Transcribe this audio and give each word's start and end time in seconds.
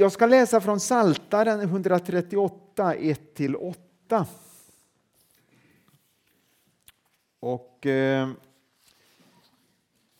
Jag 0.00 0.12
ska 0.12 0.26
läsa 0.26 0.60
från 0.60 0.80
Saltaren 0.80 1.60
138, 1.60 2.94
1-8. 2.94 4.24
Och 7.40 7.86
eh, 7.86 8.28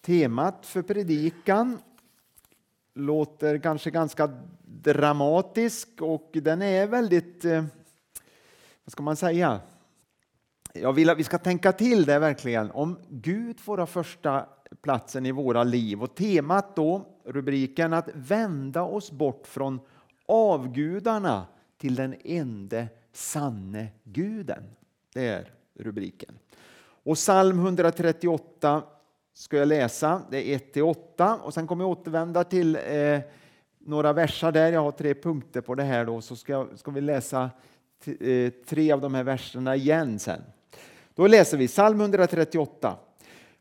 temat 0.01 0.67
för 0.67 0.83
predikan 0.83 1.79
låter 2.95 3.59
kanske 3.59 3.91
ganska 3.91 4.31
dramatisk 4.63 5.89
och 6.01 6.31
den 6.33 6.63
är 6.63 6.87
väldigt, 6.87 7.45
eh, 7.45 7.65
vad 8.85 8.93
ska 8.93 9.03
man 9.03 9.17
säga? 9.17 9.61
Jag 10.73 10.93
vill 10.93 11.11
att 11.11 11.19
vi 11.19 11.25
ska 11.25 11.39
tänka 11.39 11.73
till 11.73 12.05
det 12.05 12.19
verkligen. 12.19 12.71
Om 12.71 12.99
Gud 13.09 13.61
får 13.61 13.79
ha 13.79 13.87
första 13.87 14.47
platsen 14.83 15.27
i 15.27 15.33
våra 15.33 15.65
liv 15.65 16.03
och 16.03 16.15
temat 16.15 16.77
då, 16.77 17.10
rubriken 17.25 17.93
att 17.93 18.09
vända 18.15 18.83
oss 18.83 19.11
bort 19.11 19.47
från 19.47 19.81
avgudarna 20.27 21.47
till 21.79 21.95
den 21.95 22.15
ende 22.25 22.89
sanne 23.13 23.89
guden. 24.05 24.63
Det 25.15 25.29
är 25.29 25.53
rubriken. 25.75 26.39
Och 27.03 27.15
psalm 27.17 27.59
138 27.59 28.83
ska 29.35 29.57
jag 29.57 29.69
läsa, 29.69 30.23
det 30.31 30.55
är 30.55 30.59
1-8 30.59 31.39
och 31.39 31.55
sen 31.55 31.67
kommer 31.67 31.85
jag 31.85 31.91
återvända 31.91 32.45
till 32.45 32.77
eh, 32.77 33.21
några 33.79 34.13
versar 34.13 34.53
där. 34.53 34.73
Jag 34.73 34.81
har 34.81 34.91
tre 34.91 35.15
punkter 35.15 35.61
på 35.61 35.75
det 35.75 35.83
här 35.83 36.05
då, 36.05 36.21
så 36.21 36.37
ska, 36.37 36.67
ska 36.77 36.91
vi 36.91 37.01
läsa 37.01 37.51
eh, 38.21 38.53
tre 38.67 38.93
av 38.93 39.01
de 39.01 39.15
här 39.15 39.25
verserna 39.25 39.77
igen 39.77 40.19
sen. 40.19 40.43
Då 41.15 41.27
läser 41.27 41.57
vi 41.57 41.69
psalm 41.69 42.01
138 42.01 42.97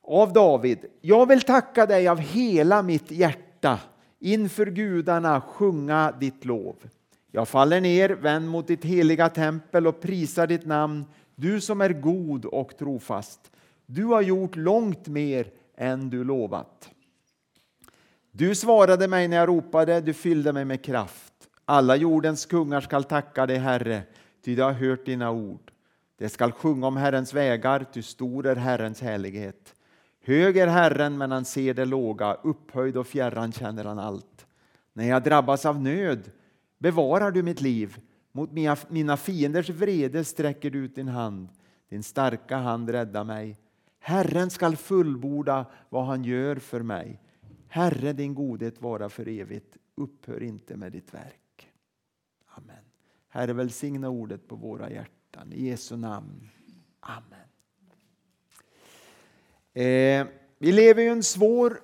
av 0.01 0.34
David. 0.34 0.85
Jag 1.01 1.26
vill 1.26 1.41
tacka 1.41 1.85
dig 1.85 2.07
av 2.07 2.17
hela 2.17 2.81
mitt 2.81 3.12
hjärta 3.12 3.48
inför 4.20 4.66
gudarna 4.66 5.41
sjunga 5.41 6.12
ditt 6.20 6.45
lov. 6.45 6.76
Jag 7.31 7.48
faller 7.48 7.82
ner, 7.82 8.09
vänd 8.09 8.49
mot 8.49 8.68
ditt 8.68 8.85
heliga 8.85 9.30
tempel 9.30 9.88
och 9.88 10.01
prisar 10.01 10.48
ditt 10.48 10.66
namn, 10.66 11.05
du 11.35 11.62
som 11.62 11.82
är 11.82 11.90
god 11.90 12.46
och 12.46 12.77
trofast. 12.77 13.51
Du 13.85 14.05
har 14.05 14.21
gjort 14.21 14.55
långt 14.55 15.07
mer 15.07 15.48
än 15.77 16.10
du 16.10 16.24
lovat. 16.24 16.90
Du 18.32 18.55
svarade 18.55 19.07
mig 19.07 19.27
när 19.27 19.38
jag 19.38 19.49
ropade, 19.49 20.01
du 20.01 20.13
fyllde 20.13 20.54
mig 20.54 20.66
med 20.66 20.84
kraft. 20.84 21.34
Alla 21.66 21.96
jordens 21.96 22.46
kungar 22.46 22.82
skall 22.82 23.04
tacka 23.04 23.46
dig, 23.46 23.57
Herre, 23.57 24.01
ty 24.46 24.55
de 24.55 24.62
har 24.62 24.71
hört 24.71 25.05
dina 25.05 25.32
ord. 25.32 25.71
De 26.18 26.29
skall 26.29 26.51
sjunga 26.51 26.88
om 26.88 26.98
Herrens 26.98 27.34
vägar, 27.34 27.85
ty 27.94 28.01
stor 28.01 28.46
är 28.46 28.55
Herrens 28.55 29.01
härlighet. 29.01 29.76
Hög 30.30 30.58
är 30.58 30.68
Herren, 30.68 31.18
men 31.18 31.32
han 31.32 31.46
ser 31.46 31.74
det 31.74 31.85
låga, 31.85 32.34
upphöjd 32.34 32.98
och 32.98 33.08
fjärran 33.08 33.52
känner 33.52 33.85
han 33.85 33.99
allt. 33.99 34.48
När 34.94 35.08
jag 35.08 35.24
drabbas 35.24 35.66
av 35.66 35.82
nöd 35.82 36.32
bevarar 36.77 37.32
du 37.32 37.44
mitt 37.44 37.62
liv. 37.62 37.98
Mot 38.32 38.52
mina, 38.52 38.77
mina 38.90 39.18
fienders 39.18 39.70
vrede 39.70 40.26
sträcker 40.26 40.70
du 40.70 40.80
ut 40.80 40.96
din 40.96 41.07
hand. 41.07 41.50
Din 41.90 42.04
starka 42.04 42.57
hand 42.57 42.90
räddar 42.90 43.24
mig. 43.24 43.57
Herren 44.00 44.50
skall 44.50 44.76
fullborda 44.76 45.66
vad 45.90 46.05
han 46.05 46.24
gör 46.24 46.55
för 46.55 46.82
mig. 46.82 47.22
Herre, 47.68 48.13
din 48.13 48.35
godhet 48.35 48.82
vara 48.82 49.10
för 49.10 49.27
evigt. 49.27 49.77
Upphör 49.96 50.44
inte 50.44 50.77
med 50.77 50.91
ditt 50.91 51.13
verk. 51.13 51.72
Amen. 52.46 52.85
Herre, 53.30 53.54
välsigna 53.54 54.10
ordet 54.10 54.48
på 54.48 54.55
våra 54.55 54.90
hjärtan. 54.90 55.54
I 55.54 55.68
Jesu 55.68 55.98
namn. 55.98 56.50
Amen. 57.00 57.48
Eh, 59.80 60.27
vi 60.58 60.72
lever 60.72 61.04
i 61.04 61.08
en 61.08 61.24
svår 61.24 61.80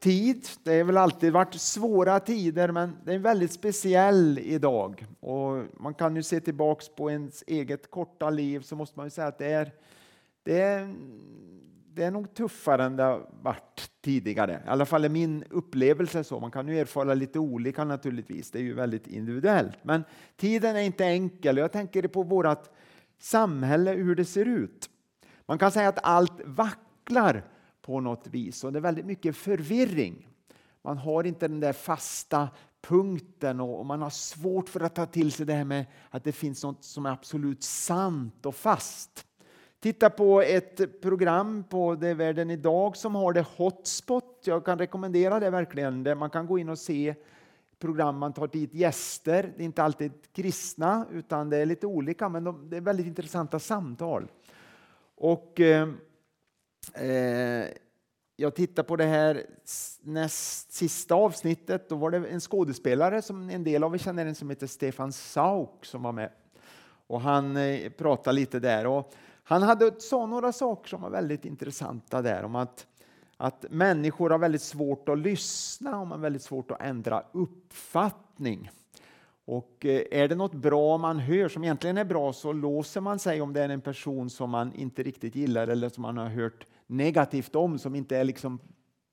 tid. 0.00 0.46
Det 0.62 0.78
har 0.78 0.84
väl 0.84 0.96
alltid 0.96 1.32
varit 1.32 1.54
svåra 1.54 2.20
tider, 2.20 2.72
men 2.72 2.96
det 3.04 3.14
är 3.14 3.18
väldigt 3.18 3.52
speciell 3.52 4.38
idag. 4.38 5.06
Och 5.20 5.64
man 5.80 5.94
kan 5.94 6.16
ju 6.16 6.22
se 6.22 6.40
tillbaks 6.40 6.88
på 6.88 7.10
ens 7.10 7.44
eget 7.46 7.90
korta 7.90 8.30
liv 8.30 8.60
så 8.60 8.76
måste 8.76 8.98
man 8.98 9.06
ju 9.06 9.10
säga 9.10 9.26
att 9.26 9.38
det 9.38 9.52
är, 9.52 9.72
det 10.42 10.60
är, 10.60 10.94
det 11.94 12.04
är 12.04 12.10
nog 12.10 12.34
tuffare 12.34 12.84
än 12.84 12.96
det 12.96 13.02
har 13.02 13.28
varit 13.42 13.90
tidigare. 14.00 14.62
I 14.66 14.68
alla 14.68 14.86
fall 14.86 15.04
är 15.04 15.08
min 15.08 15.44
upplevelse 15.50 16.24
så. 16.24 16.40
Man 16.40 16.50
kan 16.50 16.68
ju 16.68 16.78
erfara 16.78 17.14
lite 17.14 17.38
olika 17.38 17.84
naturligtvis. 17.84 18.50
Det 18.50 18.58
är 18.58 18.62
ju 18.62 18.74
väldigt 18.74 19.06
individuellt. 19.06 19.76
Men 19.82 20.04
tiden 20.36 20.76
är 20.76 20.82
inte 20.82 21.04
enkel. 21.04 21.56
Jag 21.56 21.72
tänker 21.72 22.08
på 22.08 22.22
vårt 22.22 22.68
samhälle, 23.18 23.90
hur 23.90 24.14
det 24.14 24.24
ser 24.24 24.44
ut. 24.48 24.90
Man 25.46 25.58
kan 25.58 25.72
säga 25.72 25.88
att 25.88 25.98
allt 26.02 26.40
vackert 26.44 26.78
vacklar 27.04 27.42
på 27.82 28.00
något 28.00 28.26
vis 28.26 28.64
och 28.64 28.72
det 28.72 28.78
är 28.78 28.80
väldigt 28.80 29.06
mycket 29.06 29.36
förvirring. 29.36 30.28
Man 30.82 30.98
har 30.98 31.24
inte 31.24 31.48
den 31.48 31.60
där 31.60 31.72
fasta 31.72 32.48
punkten 32.80 33.60
och 33.60 33.86
man 33.86 34.02
har 34.02 34.10
svårt 34.10 34.68
för 34.68 34.80
att 34.80 34.94
ta 34.94 35.06
till 35.06 35.32
sig 35.32 35.46
det 35.46 35.52
här 35.52 35.64
med 35.64 35.86
att 36.10 36.24
det 36.24 36.32
finns 36.32 36.64
något 36.64 36.84
som 36.84 37.06
är 37.06 37.10
absolut 37.10 37.62
sant 37.62 38.46
och 38.46 38.54
fast. 38.54 39.26
Titta 39.80 40.10
på 40.10 40.42
ett 40.42 41.00
program 41.02 41.64
på 41.70 41.94
Det 41.94 42.08
är 42.08 42.14
världen 42.14 42.50
idag 42.50 42.96
som 42.96 43.14
har 43.14 43.32
det 43.32 43.46
Hotspot. 43.56 44.42
Jag 44.44 44.64
kan 44.64 44.78
rekommendera 44.78 45.40
det 45.40 45.50
verkligen. 45.50 46.02
Där 46.02 46.14
man 46.14 46.30
kan 46.30 46.46
gå 46.46 46.58
in 46.58 46.68
och 46.68 46.78
se 46.78 47.14
program, 47.78 48.18
man 48.18 48.32
tar 48.32 48.48
dit 48.48 48.74
gäster. 48.74 49.52
Det 49.56 49.62
är 49.62 49.64
inte 49.64 49.82
alltid 49.82 50.12
kristna 50.32 51.06
utan 51.12 51.50
det 51.50 51.56
är 51.56 51.66
lite 51.66 51.86
olika 51.86 52.28
men 52.28 52.44
de, 52.44 52.70
det 52.70 52.76
är 52.76 52.80
väldigt 52.80 53.06
intressanta 53.06 53.58
samtal. 53.58 54.30
Och 55.16 55.60
eh, 55.60 55.88
eh 56.94 57.68
jag 58.36 58.54
tittar 58.54 58.82
på 58.82 58.96
det 58.96 59.04
här 59.04 59.46
näst 60.02 60.72
sista 60.72 61.14
avsnittet. 61.14 61.88
Då 61.88 61.96
var 61.96 62.10
det 62.10 62.28
en 62.28 62.40
skådespelare 62.40 63.22
som 63.22 63.50
en 63.50 63.64
del 63.64 63.84
av 63.84 63.94
er 63.94 63.98
känner 63.98 64.34
som 64.34 64.50
heter 64.50 64.66
Stefan 64.66 65.12
Sauk 65.12 65.84
som 65.84 66.02
var 66.02 66.12
med. 66.12 66.30
Och 67.06 67.20
han 67.20 67.56
eh, 67.56 67.90
pratade 67.90 68.34
lite 68.34 68.60
där. 68.60 68.86
Och 68.86 69.12
han 69.44 69.62
hade, 69.62 70.00
sa 70.00 70.26
några 70.26 70.52
saker 70.52 70.88
som 70.88 71.02
var 71.02 71.10
väldigt 71.10 71.44
intressanta 71.44 72.22
där 72.22 72.44
om 72.44 72.56
att, 72.56 72.86
att 73.36 73.64
människor 73.70 74.30
har 74.30 74.38
väldigt 74.38 74.62
svårt 74.62 75.08
att 75.08 75.18
lyssna 75.18 76.00
och 76.00 76.06
man 76.06 76.18
har 76.18 76.22
väldigt 76.22 76.42
svårt 76.42 76.70
att 76.70 76.82
ändra 76.82 77.24
uppfattning. 77.32 78.70
Och 79.44 79.86
eh, 79.86 80.02
är 80.10 80.28
det 80.28 80.34
något 80.34 80.54
bra 80.54 80.98
man 80.98 81.18
hör 81.18 81.48
som 81.48 81.64
egentligen 81.64 81.98
är 81.98 82.04
bra 82.04 82.32
så 82.32 82.52
låser 82.52 83.00
man 83.00 83.18
sig 83.18 83.40
om 83.40 83.52
det 83.52 83.62
är 83.62 83.68
en 83.68 83.80
person 83.80 84.30
som 84.30 84.50
man 84.50 84.72
inte 84.72 85.02
riktigt 85.02 85.34
gillar 85.34 85.68
eller 85.68 85.88
som 85.88 86.02
man 86.02 86.16
har 86.16 86.28
hört 86.28 86.66
negativt 86.86 87.54
om 87.54 87.78
som 87.78 87.94
inte 87.94 88.16
är 88.16 88.24
liksom 88.24 88.58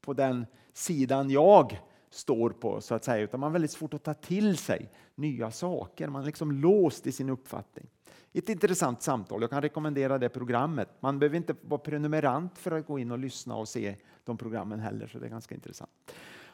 på 0.01 0.13
den 0.13 0.45
sidan 0.73 1.29
jag 1.29 1.79
står 2.09 2.49
på 2.49 2.81
så 2.81 2.95
att 2.95 3.03
säga 3.03 3.23
utan 3.23 3.39
man 3.39 3.47
har 3.47 3.53
väldigt 3.53 3.71
svårt 3.71 3.93
att 3.93 4.03
ta 4.03 4.13
till 4.13 4.57
sig 4.57 4.89
nya 5.15 5.51
saker. 5.51 6.07
Man 6.07 6.21
är 6.21 6.25
liksom 6.25 6.51
låst 6.51 7.07
i 7.07 7.11
sin 7.11 7.29
uppfattning. 7.29 7.87
Ett 8.33 8.49
intressant 8.49 9.01
samtal. 9.01 9.41
Jag 9.41 9.49
kan 9.49 9.61
rekommendera 9.61 10.17
det 10.17 10.29
programmet. 10.29 10.89
Man 10.99 11.19
behöver 11.19 11.37
inte 11.37 11.55
vara 11.61 11.79
prenumerant 11.79 12.57
för 12.57 12.71
att 12.71 12.87
gå 12.87 12.99
in 12.99 13.11
och 13.11 13.19
lyssna 13.19 13.55
och 13.55 13.67
se 13.67 13.95
de 14.23 14.37
programmen 14.37 14.79
heller, 14.79 15.07
så 15.07 15.19
det 15.19 15.25
är 15.25 15.29
ganska 15.29 15.55
intressant. 15.55 15.91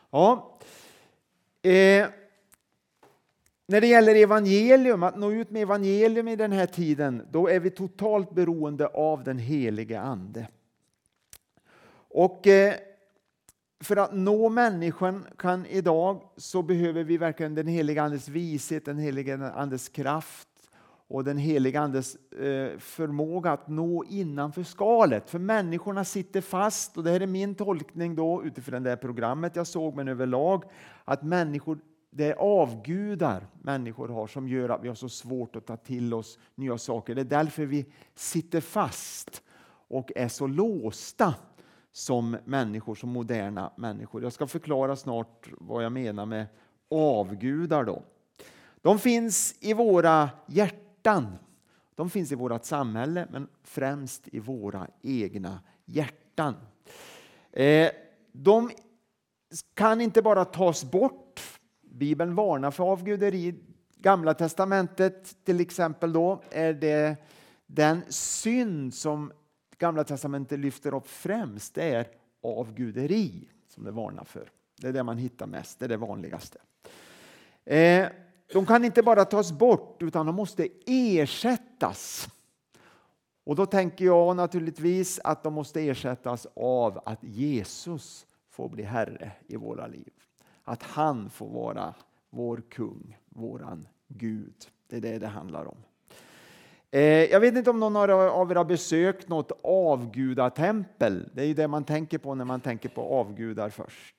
Ja. 0.09 0.59
Eh. 1.61 2.07
När 3.69 3.81
det 3.81 3.88
gäller 3.88 4.16
evangelium, 4.16 5.03
att 5.03 5.17
nå 5.17 5.31
ut 5.31 5.50
med 5.50 5.61
evangelium 5.61 6.27
i 6.27 6.35
den 6.35 6.51
här 6.51 6.66
tiden, 6.66 7.27
då 7.31 7.50
är 7.50 7.59
vi 7.59 7.69
totalt 7.69 8.31
beroende 8.31 8.88
av 8.88 9.23
den 9.23 9.38
helige 9.38 10.01
Ande. 10.01 10.47
Och 12.17 12.47
eh, 12.47 12.73
för 13.83 13.97
att 13.97 14.13
nå 14.13 14.50
människan 14.50 15.25
kan 15.38 15.66
idag 15.66 16.22
så 16.38 16.61
behöver 16.61 17.03
vi 17.03 17.17
verkligen 17.17 17.55
den 17.55 17.67
helige 17.67 18.03
Andes 18.03 18.28
vishet, 18.28 18.85
den 18.85 18.97
helige 18.97 19.51
Andes 19.51 19.89
kraft 19.89 20.47
och 21.07 21.23
den 21.23 21.38
helige 21.38 21.79
Andes 21.79 22.16
eh, 22.16 22.77
förmåga 22.77 23.51
att 23.51 23.67
nå 23.67 24.03
innanför 24.03 24.63
skalet. 24.63 25.29
För 25.29 25.39
människorna 25.39 26.06
sitter 26.06 26.41
fast 26.41 26.97
och 26.97 27.03
det 27.03 27.11
här 27.11 27.19
är 27.19 27.27
min 27.27 27.56
tolkning 27.56 28.16
då 28.16 28.44
utifrån 28.44 28.83
det 28.83 28.89
här 28.89 28.97
programmet 28.97 29.56
jag 29.56 29.67
såg 29.67 29.95
men 29.95 30.07
överlag 30.07 30.63
att 31.06 31.23
människor 31.23 31.79
det 32.09 32.25
är 32.25 32.35
avgudar 32.35 33.47
människor 33.61 34.07
har 34.07 34.27
som 34.27 34.47
gör 34.47 34.69
att 34.69 34.83
vi 34.83 34.88
har 34.88 34.95
så 34.95 35.09
svårt 35.09 35.56
att 35.56 35.65
ta 35.65 35.77
till 35.77 36.13
oss 36.13 36.39
nya 36.56 36.77
saker. 36.77 37.15
Det 37.15 37.21
är 37.21 37.25
därför 37.25 37.65
vi 37.65 37.86
sitter 38.15 38.62
fast 38.62 39.44
och 39.88 40.12
är 40.15 40.27
så 40.27 40.47
låsta 40.47 41.36
som 41.97 42.38
människor, 42.45 42.95
som 42.95 43.09
moderna 43.09 43.71
människor. 43.75 44.23
Jag 44.23 44.33
ska 44.33 44.47
förklara 44.47 44.95
snart 44.95 45.47
vad 45.51 45.83
jag 45.83 45.91
menar 45.91 46.25
med 46.25 46.45
avgudar. 46.89 47.83
Då. 47.83 48.03
De 48.81 48.99
finns 48.99 49.55
i 49.59 49.73
våra 49.73 50.29
hjärtan. 50.47 51.35
De 51.95 52.09
finns 52.09 52.31
i 52.31 52.35
vårt 52.35 52.65
samhälle, 52.65 53.27
men 53.31 53.47
främst 53.63 54.27
i 54.27 54.39
våra 54.39 54.88
egna 55.01 55.59
hjärtan. 55.85 56.55
Eh, 57.51 57.89
de 58.31 58.71
kan 59.73 60.01
inte 60.01 60.21
bara 60.21 60.45
tas 60.45 60.83
bort. 60.91 61.41
Bibeln 61.81 62.35
varnar 62.35 62.71
för 62.71 62.83
avguderi. 62.83 63.55
Gamla 63.95 64.33
testamentet 64.33 65.45
till 65.45 65.59
exempel 65.59 66.13
då 66.13 66.41
är 66.51 66.73
det 66.73 67.15
den 67.65 68.01
synd 68.09 68.93
som 68.93 69.31
Gamla 69.77 70.03
testamentet 70.03 70.59
lyfter 70.59 70.94
upp 70.94 71.07
främst 71.07 71.74
det 71.74 71.83
är 71.83 72.07
avguderi 72.41 73.50
som 73.68 73.83
det 73.83 73.91
varnar 73.91 74.24
för. 74.24 74.51
Det 74.81 74.88
är 74.88 74.94
det 74.94 75.03
man 75.03 75.18
hittar 75.18 75.47
mest, 75.47 75.79
det 75.79 75.85
är 75.85 75.89
det 75.89 75.97
vanligaste. 75.97 76.59
Eh, 77.65 78.07
de 78.53 78.65
kan 78.65 78.85
inte 78.85 79.03
bara 79.03 79.25
tas 79.25 79.51
bort 79.51 80.01
utan 80.01 80.25
de 80.25 80.35
måste 80.35 80.68
ersättas. 80.85 82.29
Och 83.44 83.56
då 83.56 83.65
tänker 83.65 84.06
jag 84.06 84.35
naturligtvis 84.35 85.19
att 85.24 85.44
de 85.44 85.53
måste 85.53 85.81
ersättas 85.81 86.47
av 86.56 87.01
att 87.06 87.24
Jesus 87.24 88.25
får 88.50 88.69
bli 88.69 88.83
Herre 88.83 89.31
i 89.47 89.56
våra 89.56 89.88
liv. 89.88 90.13
Att 90.63 90.83
han 90.83 91.29
får 91.29 91.50
vara 91.50 91.94
vår 92.29 92.63
kung, 92.69 93.18
våran 93.29 93.88
Gud. 94.07 94.56
Det 94.88 94.97
är 94.97 95.01
det 95.01 95.19
det 95.19 95.27
handlar 95.27 95.65
om. 95.65 95.77
Eh, 96.92 97.01
jag 97.01 97.39
vet 97.39 97.56
inte 97.56 97.69
om 97.69 97.80
någon 97.80 97.95
av 97.95 98.51
er 98.51 98.56
har 98.56 98.66
besökt 98.66 99.30
något 99.30 99.51
avgudatempel. 99.63 101.30
Det 101.34 101.42
är 101.42 101.45
ju 101.45 101.54
det 101.54 101.68
man 101.68 101.84
tänker 101.84 102.18
på 102.18 102.36
när 102.36 102.45
man 102.45 102.62
tänker 102.62 102.89
på 102.89 103.01
avgudar 103.01 103.69
först. 103.69 104.16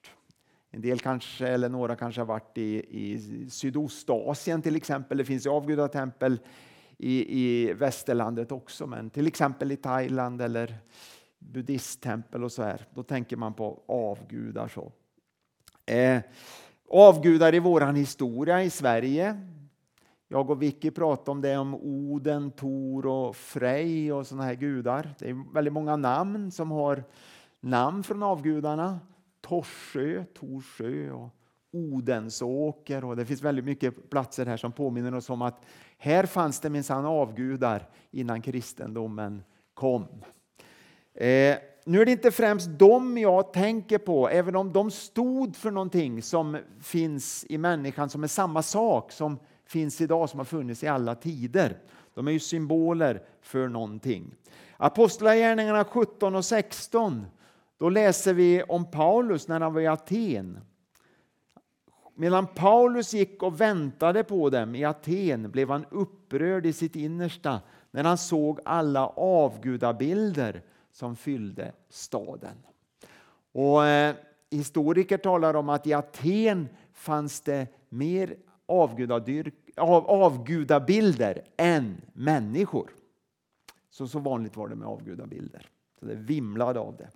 En 0.70 0.81
del 0.81 0.99
kanske, 0.99 1.49
eller 1.49 1.69
några 1.69 1.97
kanske 1.97 2.20
har 2.20 2.26
varit 2.26 2.59
i, 2.59 2.85
i 2.88 3.50
Sydostasien 3.50 4.62
till 4.62 4.76
exempel. 4.76 5.19
Det 5.19 5.25
finns 5.25 5.47
avgudatempel 5.47 6.38
i, 6.99 7.41
i 7.41 7.73
västerlandet 7.73 8.53
också, 8.53 8.87
men 8.87 9.11
till 9.11 9.26
exempel 9.26 9.73
i 9.73 9.76
Thailand 9.76 10.43
eller 10.43 10.79
buddhisttempel 11.38 12.44
och 12.44 12.53
så 12.53 12.62
här. 12.62 12.87
Då 12.94 13.03
tänker 13.03 13.37
man 13.37 13.55
på 13.55 13.82
avgudar. 13.87 14.69
så. 14.69 14.93
Eh, 15.93 16.20
avgudar 16.91 17.55
i 17.55 17.59
vår 17.59 17.93
historia 17.93 18.62
i 18.62 18.70
Sverige. 18.70 19.41
Jag 20.30 20.50
och 20.50 20.62
Vicky 20.62 20.90
pratade 20.90 21.30
om 21.30 21.40
det, 21.40 21.56
om 21.56 21.75
Oden, 21.75 22.50
Tor 22.50 23.06
och 23.06 23.36
Frej 23.36 24.12
och 24.12 24.26
sådana 24.26 24.44
här 24.44 24.54
gudar. 24.54 25.14
Det 25.19 25.30
är 25.30 25.54
väldigt 25.54 25.72
många 25.72 25.96
namn 25.96 26.50
som 26.50 26.70
har 26.70 27.04
namn 27.60 28.02
från 28.02 28.22
avgudarna. 28.22 29.00
Torsö, 29.40 30.25
Torsö 30.25 31.10
och 31.10 31.28
Odensåker 31.72 33.04
och 33.04 33.16
det 33.16 33.26
finns 33.26 33.42
väldigt 33.42 33.64
mycket 33.64 34.10
platser 34.10 34.46
här 34.46 34.56
som 34.56 34.72
påminner 34.72 35.14
oss 35.14 35.30
om 35.30 35.42
att 35.42 35.64
här 35.98 36.26
fanns 36.26 36.60
det 36.60 36.70
minsann 36.70 37.06
avgudar 37.06 37.88
innan 38.10 38.42
kristendomen 38.42 39.42
kom. 39.74 40.02
Eh, 41.14 41.58
nu 41.84 42.00
är 42.00 42.04
det 42.04 42.12
inte 42.12 42.31
främst 42.31 42.78
dem 42.78 43.19
jag 43.19 43.52
tänker 43.52 43.98
på, 43.98 44.28
även 44.28 44.56
om 44.56 44.72
de 44.72 44.90
stod 44.90 45.56
för 45.56 45.70
någonting 45.70 46.22
som 46.22 46.58
finns 46.81 47.46
i 47.48 47.58
människan 47.58 48.08
som 48.08 48.22
är 48.22 48.28
samma 48.28 48.62
sak 48.62 49.12
som 49.12 49.38
finns 49.69 50.00
idag, 50.00 50.31
som 50.31 50.38
har 50.38 50.44
funnits 50.44 50.85
i 50.85 50.87
alla 50.87 51.15
tider. 51.15 51.79
De 52.15 52.29
är 52.29 52.32
ju 52.32 52.41
symboler 52.41 53.23
för 53.41 53.69
någonting. 53.69 54.35
Apostlagärningarna 54.76 55.85
17 55.85 56.35
och 56.35 56.44
16 56.44 57.26
då 57.79 57.88
läser 57.88 58.35
vi 58.35 58.62
om 58.62 58.91
Paulus 58.91 59.49
när 59.49 59.61
han 59.61 59.75
var 59.75 59.81
i 59.81 59.87
Aten. 59.87 60.61
Medan 62.15 62.47
Paulus 62.47 63.15
gick 63.15 63.43
och 63.43 63.61
väntade 63.61 64.25
på 64.25 64.50
dem 64.50 64.75
i 64.75 64.85
Aten 64.85 65.50
blev 65.50 65.70
han 65.70 65.85
upprörd 65.91 66.67
i 66.67 66.73
sitt 66.73 66.97
innersta 66.97 67.61
när 67.91 68.05
han 68.05 68.19
såg 68.19 68.61
alla 68.65 69.06
avgudabilder 69.17 70.62
som 70.93 71.17
fyllde 71.17 71.73
staden. 71.88 72.56
Och, 73.53 73.87
eh, 73.87 74.15
historiker 74.50 75.19
talar 75.19 75.56
om 75.56 75.69
att 75.69 75.87
i 75.87 75.93
Aten 75.93 76.69
fanns 76.93 77.41
det 77.41 77.67
mer 77.88 78.37
av, 78.69 80.06
avgudabilder 80.06 81.44
än 81.56 82.00
människor. 82.12 82.91
Så, 83.91 84.09
så 84.09 84.19
vanligt 84.19 84.56
var 84.56 84.69
det 84.69 84.75
med 84.75 84.88
avgudabilder. 84.88 85.67
Så 86.00 86.06
det 86.06 86.15
vimlade 86.15 86.81
av 86.81 86.97
det. 86.97 87.11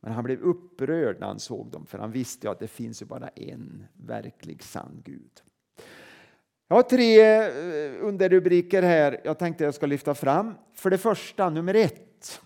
Men 0.00 0.12
han 0.12 0.24
blev 0.24 0.40
upprörd 0.40 1.20
när 1.20 1.26
han 1.26 1.40
såg 1.40 1.70
dem, 1.70 1.86
för 1.86 1.98
han 1.98 2.12
visste 2.12 2.50
att 2.50 2.58
det 2.58 2.68
finns 2.68 3.02
ju 3.02 3.06
bara 3.06 3.28
en 3.28 3.86
verklig 3.92 4.62
sann 4.62 5.02
Gud. 5.04 5.42
Jag 6.68 6.76
har 6.76 6.82
tre 6.82 7.20
eh, 7.20 8.06
underrubriker 8.06 8.82
här 8.82 9.20
jag 9.24 9.38
tänkte 9.38 9.64
jag 9.64 9.74
ska 9.74 9.86
lyfta 9.86 10.14
fram. 10.14 10.54
För 10.74 10.90
det 10.90 10.98
första, 10.98 11.50
nummer 11.50 11.74
ett. 11.74 12.40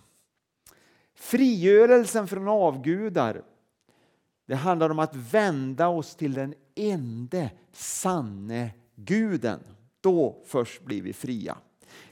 Frigörelsen 1.14 2.28
från 2.28 2.48
avgudar. 2.48 3.42
Det 4.46 4.54
handlar 4.54 4.90
om 4.90 4.98
att 4.98 5.16
vända 5.16 5.88
oss 5.88 6.16
till 6.16 6.34
den 6.34 6.54
ende 6.74 7.50
sanne 7.72 8.70
guden. 8.94 9.60
Då 10.00 10.42
först 10.46 10.84
blir 10.84 11.02
vi 11.02 11.12
fria. 11.12 11.56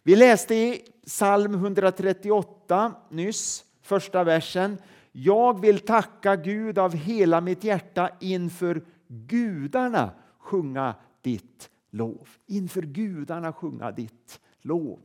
Vi 0.02 0.16
läste 0.16 0.54
i 0.54 0.82
psalm 1.06 1.54
138 1.54 2.94
nyss, 3.10 3.64
första 3.82 4.24
versen. 4.24 4.78
Jag 5.12 5.60
vill 5.60 5.78
tacka 5.78 6.36
Gud 6.36 6.78
av 6.78 6.94
hela 6.94 7.40
mitt 7.40 7.64
hjärta 7.64 8.10
inför 8.20 8.82
gudarna 9.08 10.10
sjunga 10.38 10.94
ditt 11.20 11.70
lov. 11.90 12.28
Inför 12.46 12.82
gudarna 12.82 13.52
sjunga 13.52 13.90
ditt 13.90 14.40
lov. 14.60 15.00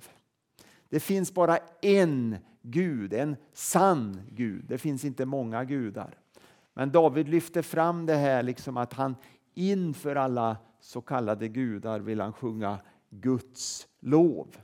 Det 0.89 0.99
finns 0.99 1.33
bara 1.33 1.57
en 1.81 2.37
Gud, 2.61 3.13
en 3.13 3.35
sann 3.53 4.21
Gud. 4.31 4.65
Det 4.67 4.77
finns 4.77 5.05
inte 5.05 5.25
många 5.25 5.63
gudar. 5.63 6.17
Men 6.73 6.91
David 6.91 7.29
lyfter 7.29 7.61
fram 7.61 8.05
det 8.05 8.15
här 8.15 8.43
liksom 8.43 8.77
att 8.77 8.93
han 8.93 9.15
inför 9.57 10.15
alla 10.15 10.57
så 10.79 11.01
kallade 11.01 11.47
gudar 11.47 11.99
vill 11.99 12.21
han 12.21 12.33
sjunga 12.33 12.77
Guds 13.09 13.87
lov. 13.99 14.57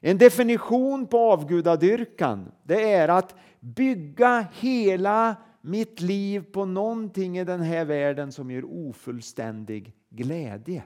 En 0.00 0.18
definition 0.18 1.06
på 1.06 1.18
avgudadyrkan 1.18 2.52
det 2.62 2.92
är 2.92 3.08
att 3.08 3.34
bygga 3.60 4.46
hela 4.52 5.36
mitt 5.60 6.00
liv 6.00 6.44
på 6.52 6.64
någonting 6.64 7.38
i 7.38 7.44
den 7.44 7.60
här 7.60 7.84
världen 7.84 8.32
som 8.32 8.50
ger 8.50 8.64
ofullständig 8.64 9.94
glädje. 10.10 10.82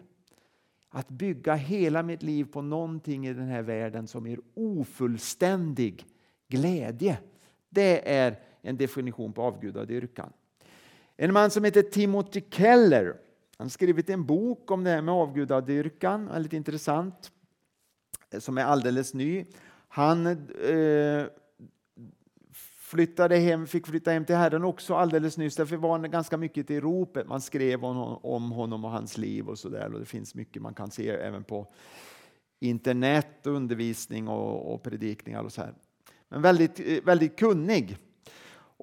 Att 0.90 1.08
bygga 1.08 1.54
hela 1.54 2.02
mitt 2.02 2.22
liv 2.22 2.44
på 2.44 2.62
någonting 2.62 3.26
i 3.26 3.34
den 3.34 3.46
här 3.46 3.62
världen 3.62 4.06
som 4.08 4.26
ger 4.26 4.40
ofullständig 4.54 6.06
glädje. 6.48 7.18
Det 7.68 8.14
är 8.14 8.38
en 8.62 8.76
definition 8.76 9.32
på 9.32 9.42
avgudadyrkan. 9.42 10.32
En 11.16 11.32
man 11.32 11.50
som 11.50 11.64
heter 11.64 11.82
Timothy 11.82 12.42
Keller 12.50 13.16
han 13.62 13.66
har 13.66 13.70
skrivit 13.70 14.10
en 14.10 14.26
bok 14.26 14.70
om 14.70 14.84
det 14.84 14.90
här 14.90 15.02
med 15.02 15.14
avgudadyrkan, 15.14 16.26
väldigt 16.26 16.52
intressant, 16.52 17.32
eh, 18.30 18.40
som 18.40 18.58
är 18.58 18.64
alldeles 18.64 19.14
ny. 19.14 19.46
Han 19.88 20.26
eh, 20.26 21.26
flyttade 22.76 23.36
hem, 23.36 23.66
fick 23.66 23.86
flytta 23.86 24.10
hem 24.10 24.24
till 24.24 24.36
Herren 24.36 24.64
också 24.64 24.94
alldeles 24.94 25.38
nyss. 25.38 25.56
Därför 25.56 25.76
var 25.76 25.98
han 25.98 26.10
ganska 26.10 26.36
mycket 26.36 26.70
i 26.70 26.80
ropet. 26.80 27.26
Man 27.26 27.40
skrev 27.40 27.84
om 27.84 28.52
honom 28.52 28.84
och 28.84 28.90
hans 28.90 29.18
liv 29.18 29.48
och 29.48 29.58
så 29.58 29.68
där. 29.68 29.92
Och 29.92 30.00
det 30.00 30.06
finns 30.06 30.34
mycket 30.34 30.62
man 30.62 30.74
kan 30.74 30.90
se 30.90 31.08
även 31.10 31.44
på 31.44 31.72
internet, 32.60 33.46
undervisning 33.46 34.28
och, 34.28 34.74
och 34.74 34.82
predikningar 34.82 35.42
och 35.42 35.52
så 35.52 35.60
här. 35.60 35.74
Men 36.28 36.42
väldigt, 36.42 36.80
eh, 36.80 37.04
väldigt 37.04 37.38
kunnig. 37.38 37.96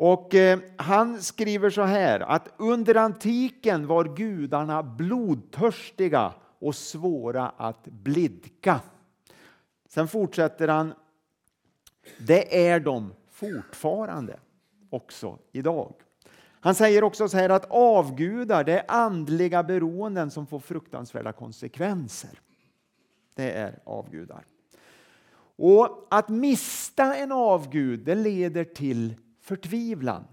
Och 0.01 0.35
eh, 0.35 0.59
han 0.77 1.21
skriver 1.21 1.69
så 1.69 1.81
här 1.81 2.19
att 2.19 2.53
under 2.57 2.95
antiken 2.95 3.87
var 3.87 4.15
gudarna 4.15 4.83
blodtörstiga 4.83 6.33
och 6.59 6.75
svåra 6.75 7.49
att 7.57 7.83
blidka. 7.83 8.79
Sen 9.89 10.07
fortsätter 10.07 10.67
han. 10.67 10.93
Det 12.17 12.67
är 12.67 12.79
de 12.79 13.13
fortfarande 13.31 14.39
också 14.89 15.37
idag. 15.51 15.93
Han 16.59 16.75
säger 16.75 17.03
också 17.03 17.29
så 17.29 17.37
här 17.37 17.49
att 17.49 17.65
avgudar 17.69 18.63
det 18.63 18.79
är 18.79 18.85
andliga 18.87 19.63
beroenden 19.63 20.31
som 20.31 20.47
får 20.47 20.59
fruktansvärda 20.59 21.31
konsekvenser. 21.31 22.41
Det 23.33 23.51
är 23.51 23.79
avgudar. 23.83 24.45
Och 25.55 26.07
att 26.09 26.29
mista 26.29 27.15
en 27.15 27.31
avgud 27.31 27.99
det 27.99 28.15
leder 28.15 28.63
till 28.63 29.15
förtvivlan. 29.49 30.25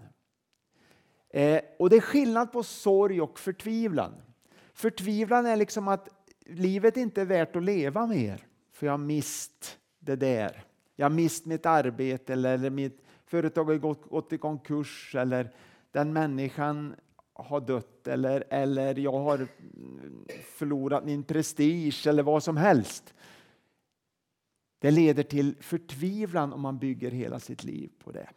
Eh, 1.31 1.61
och 1.79 1.91
det 1.91 1.97
är 1.97 2.01
skillnad 2.01 2.53
på 2.53 2.63
sorg 2.63 3.21
och 3.21 3.39
förtvivlan. 3.39 4.15
Förtvivlan 4.75 5.47
är 5.47 5.57
liksom 5.57 5.89
att 5.89 6.09
livet 6.47 6.97
inte 6.97 7.21
är 7.21 7.25
värt 7.25 7.57
att 7.57 7.63
leva 7.63 8.07
mer 8.07 8.47
för 8.73 8.87
jag 8.87 8.93
har 8.93 8.99
mist 8.99 9.79
det 9.99 10.17
där. 10.17 10.65
Jag 10.97 11.05
har 11.05 11.11
mist 11.11 11.47
mitt 11.47 11.67
arbete 11.67 12.33
eller 12.33 12.71
mitt 12.71 13.05
företag 13.27 13.65
har 13.65 13.75
gått, 13.75 14.11
gått 14.11 14.33
i 14.33 14.39
konkurs 14.39 15.15
eller 15.15 15.53
den 15.93 16.13
människan 16.13 16.95
har 17.33 17.61
dött 17.61 18.09
eller, 18.09 18.45
eller 18.51 18.99
jag 18.99 19.19
har 19.19 19.49
förlorat 20.43 21.05
min 21.05 21.23
prestige 21.23 22.07
eller 22.07 22.23
vad 22.23 22.43
som 22.43 22.57
helst. 22.57 23.15
Det 24.79 24.91
leder 24.91 25.23
till 25.23 25.57
förtvivlan 25.61 26.53
om 26.53 26.61
man 26.61 26.79
bygger 26.79 27.11
hela 27.11 27.41
sitt 27.41 27.65
liv 27.65 27.91
på 28.05 28.13
det. 28.13 28.29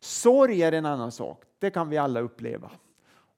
Sorg 0.00 0.62
är 0.62 0.72
en 0.72 0.86
annan 0.86 1.12
sak. 1.12 1.44
Det 1.58 1.70
kan 1.70 1.88
vi 1.88 1.98
alla 1.98 2.20
uppleva. 2.20 2.70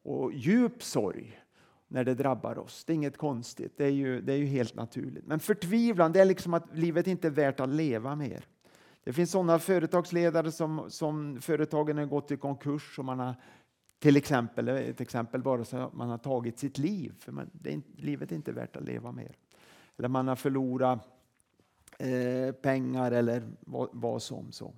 Och 0.02 0.32
djup 0.32 0.82
sorg 0.82 1.42
när 1.88 2.04
det 2.04 2.14
drabbar 2.14 2.58
oss. 2.58 2.84
Det 2.84 2.92
är 2.92 2.94
inget 2.94 3.16
konstigt, 3.16 3.72
det 3.76 3.84
är 3.84 3.90
ju, 3.90 4.20
det 4.20 4.32
är 4.32 4.36
ju 4.36 4.46
helt 4.46 4.74
naturligt. 4.74 5.26
Men 5.26 5.40
förtvivlan, 5.40 6.12
det 6.12 6.20
är 6.20 6.24
liksom 6.24 6.54
att 6.54 6.76
livet 6.76 7.06
inte 7.06 7.28
är 7.28 7.30
värt 7.30 7.60
att 7.60 7.68
leva 7.68 8.16
mer. 8.16 8.44
Det 9.04 9.12
finns 9.12 9.30
sådana 9.30 9.58
företagsledare 9.58 10.52
som, 10.52 10.84
som 10.88 11.40
företagen 11.40 11.98
har 11.98 12.04
gått 12.04 12.30
i 12.30 12.36
konkurs 12.36 12.98
och 12.98 13.04
man 13.04 13.18
har 13.18 13.34
Till 13.98 14.16
exempel, 14.16 14.68
ett 14.68 15.00
exempel 15.00 15.42
bara 15.42 15.64
så 15.64 15.76
att 15.76 15.92
man 15.92 16.08
har 16.08 16.18
tagit 16.18 16.58
sitt 16.58 16.78
liv, 16.78 17.12
för 17.18 17.32
man, 17.32 17.50
det 17.52 17.72
är, 17.72 17.80
livet 17.96 18.32
är 18.32 18.36
inte 18.36 18.52
värt 18.52 18.76
att 18.76 18.84
leva 18.84 19.12
mer. 19.12 19.36
Eller 19.98 20.08
man 20.08 20.28
har 20.28 20.36
förlorat 20.36 20.98
eh, 21.98 22.52
pengar 22.52 23.12
eller 23.12 23.42
vad, 23.60 23.88
vad 23.92 24.22
som 24.22 24.52
så. 24.52 24.74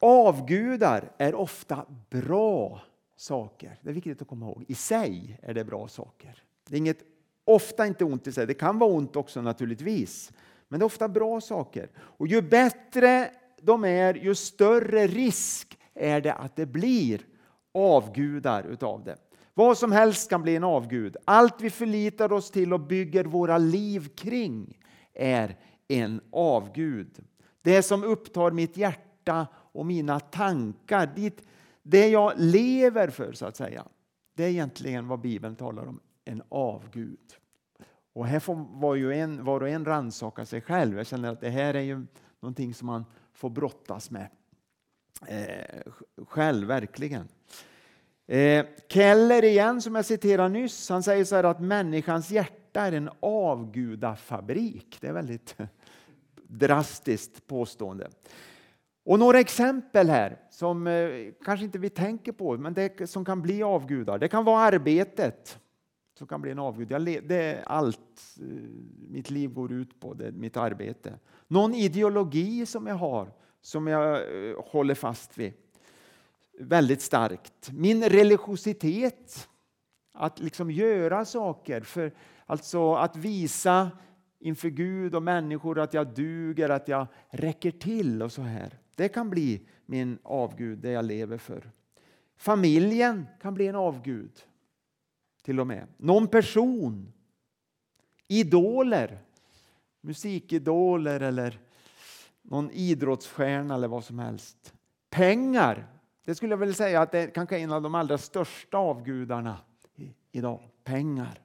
Avgudar 0.00 1.12
är 1.18 1.34
ofta 1.34 1.86
bra 2.10 2.80
saker. 3.16 3.78
Det 3.82 3.90
är 3.90 3.94
viktigt 3.94 4.22
att 4.22 4.28
komma 4.28 4.46
ihåg. 4.46 4.64
I 4.68 4.74
sig 4.74 5.38
är 5.42 5.54
det 5.54 5.64
bra 5.64 5.88
saker. 5.88 6.42
Det 6.68 6.76
är 6.76 6.78
inget, 6.78 7.02
ofta 7.44 7.86
inte 7.86 8.04
ont 8.04 8.26
i 8.26 8.32
sig. 8.32 8.46
Det 8.46 8.54
kan 8.54 8.78
vara 8.78 8.90
ont 8.90 9.16
också 9.16 9.42
naturligtvis. 9.42 10.32
Men 10.68 10.80
det 10.80 10.84
är 10.84 10.86
ofta 10.86 11.08
bra 11.08 11.40
saker. 11.40 11.90
Och 11.98 12.26
ju 12.26 12.42
bättre 12.42 13.30
de 13.62 13.84
är, 13.84 14.14
ju 14.14 14.34
större 14.34 15.06
risk 15.06 15.78
är 15.94 16.20
det 16.20 16.34
att 16.34 16.56
det 16.56 16.66
blir 16.66 17.26
avgudar 17.74 18.64
utav 18.64 19.04
det. 19.04 19.16
Vad 19.54 19.78
som 19.78 19.92
helst 19.92 20.30
kan 20.30 20.42
bli 20.42 20.56
en 20.56 20.64
avgud. 20.64 21.16
Allt 21.24 21.60
vi 21.60 21.70
förlitar 21.70 22.32
oss 22.32 22.50
till 22.50 22.72
och 22.72 22.80
bygger 22.80 23.24
våra 23.24 23.58
liv 23.58 24.08
kring 24.16 24.78
är 25.14 25.56
en 25.88 26.20
avgud. 26.32 27.24
Det 27.62 27.82
som 27.82 28.04
upptar 28.04 28.50
mitt 28.50 28.76
hjärta 28.76 29.46
och 29.72 29.86
mina 29.86 30.20
tankar, 30.20 31.06
dit, 31.06 31.42
det 31.82 32.08
jag 32.08 32.32
lever 32.36 33.08
för 33.08 33.32
så 33.32 33.46
att 33.46 33.56
säga. 33.56 33.84
Det 34.34 34.44
är 34.44 34.48
egentligen 34.48 35.08
vad 35.08 35.20
Bibeln 35.20 35.56
talar 35.56 35.86
om, 35.86 36.00
en 36.24 36.42
avgud. 36.48 37.36
Och 38.12 38.26
här 38.26 38.40
får 38.40 38.54
var, 38.54 38.94
ju 38.94 39.14
en, 39.14 39.44
var 39.44 39.60
och 39.60 39.68
en 39.68 39.84
rannsaka 39.84 40.46
sig 40.46 40.60
själv. 40.60 40.96
Jag 40.96 41.06
känner 41.06 41.32
att 41.32 41.40
det 41.40 41.50
här 41.50 41.74
är 41.74 41.80
ju 41.80 42.06
någonting 42.40 42.74
som 42.74 42.86
man 42.86 43.04
får 43.32 43.50
brottas 43.50 44.10
med 44.10 44.28
eh, 45.26 45.92
själv, 46.26 46.66
verkligen. 46.66 47.28
Eh, 48.26 48.66
Keller 48.88 49.44
igen, 49.44 49.82
som 49.82 49.94
jag 49.94 50.04
citerade 50.04 50.48
nyss, 50.48 50.88
han 50.88 51.02
säger 51.02 51.24
så 51.24 51.36
här 51.36 51.44
att 51.44 51.60
människans 51.60 52.30
hjärta 52.30 52.80
är 52.80 52.92
en 52.92 53.10
avgudafabrik. 53.20 54.98
Det 55.00 55.08
är 55.08 55.12
väldigt 55.12 55.56
drastiskt 56.42 57.46
påstående. 57.46 58.10
Och 59.10 59.18
några 59.18 59.40
exempel 59.40 60.08
här 60.08 60.38
som 60.50 60.86
eh, 60.86 61.10
kanske 61.44 61.64
inte 61.64 61.78
vi 61.78 61.90
tänker 61.90 62.32
på, 62.32 62.56
men 62.56 62.74
det 62.74 63.10
som 63.10 63.24
kan 63.24 63.42
bli 63.42 63.62
avgudar. 63.62 64.18
Det 64.18 64.28
kan 64.28 64.44
vara 64.44 64.60
arbetet 64.60 65.58
som 66.18 66.26
kan 66.26 66.42
bli 66.42 66.50
en 66.50 66.58
avgud. 66.58 66.88
det 66.88 67.34
är 67.34 67.62
allt 67.66 68.38
eh, 68.40 68.46
mitt 69.08 69.30
liv 69.30 69.50
går 69.52 69.72
ut 69.72 70.00
på, 70.00 70.14
det 70.14 70.26
är 70.26 70.32
mitt 70.32 70.56
arbete. 70.56 71.18
Någon 71.48 71.74
ideologi 71.74 72.66
som 72.66 72.86
jag 72.86 72.94
har, 72.94 73.32
som 73.60 73.86
jag 73.86 74.14
eh, 74.14 74.54
håller 74.64 74.94
fast 74.94 75.38
vid 75.38 75.52
väldigt 76.58 77.02
starkt. 77.02 77.70
Min 77.72 78.04
religiositet, 78.04 79.48
att 80.12 80.40
liksom 80.40 80.70
göra 80.70 81.24
saker, 81.24 81.80
för, 81.80 82.12
alltså 82.46 82.94
att 82.94 83.16
visa 83.16 83.90
inför 84.40 84.68
Gud 84.68 85.14
och 85.14 85.22
människor 85.22 85.78
att 85.78 85.94
jag 85.94 86.14
duger, 86.14 86.68
att 86.68 86.88
jag 86.88 87.06
räcker 87.28 87.70
till 87.70 88.22
och 88.22 88.32
så 88.32 88.42
här. 88.42 88.78
Det 88.94 89.08
kan 89.08 89.30
bli 89.30 89.66
min 89.86 90.18
avgud, 90.22 90.78
det 90.78 90.90
jag 90.90 91.04
lever 91.04 91.38
för. 91.38 91.70
Familjen 92.36 93.26
kan 93.42 93.54
bli 93.54 93.66
en 93.66 93.74
avgud, 93.74 94.44
till 95.42 95.60
och 95.60 95.66
med. 95.66 95.86
Någon 95.96 96.28
person. 96.28 97.12
Idoler. 98.28 99.18
Musikidoler 100.00 101.20
eller 101.20 101.60
någon 102.42 102.70
idrottsstjärna 102.70 103.74
eller 103.74 103.88
vad 103.88 104.04
som 104.04 104.18
helst. 104.18 104.74
Pengar. 105.10 105.86
Det 106.24 106.34
skulle 106.34 106.52
jag 106.52 106.58
vilja 106.58 106.74
säga 106.74 107.02
att 107.02 107.12
det 107.12 107.18
är 107.18 107.30
kanske 107.30 107.58
är 107.58 107.60
en 107.62 107.72
av 107.72 107.82
de 107.82 107.94
allra 107.94 108.18
största 108.18 108.78
avgudarna 108.78 109.58
idag. 110.32 110.60
Pengar. 110.84 111.40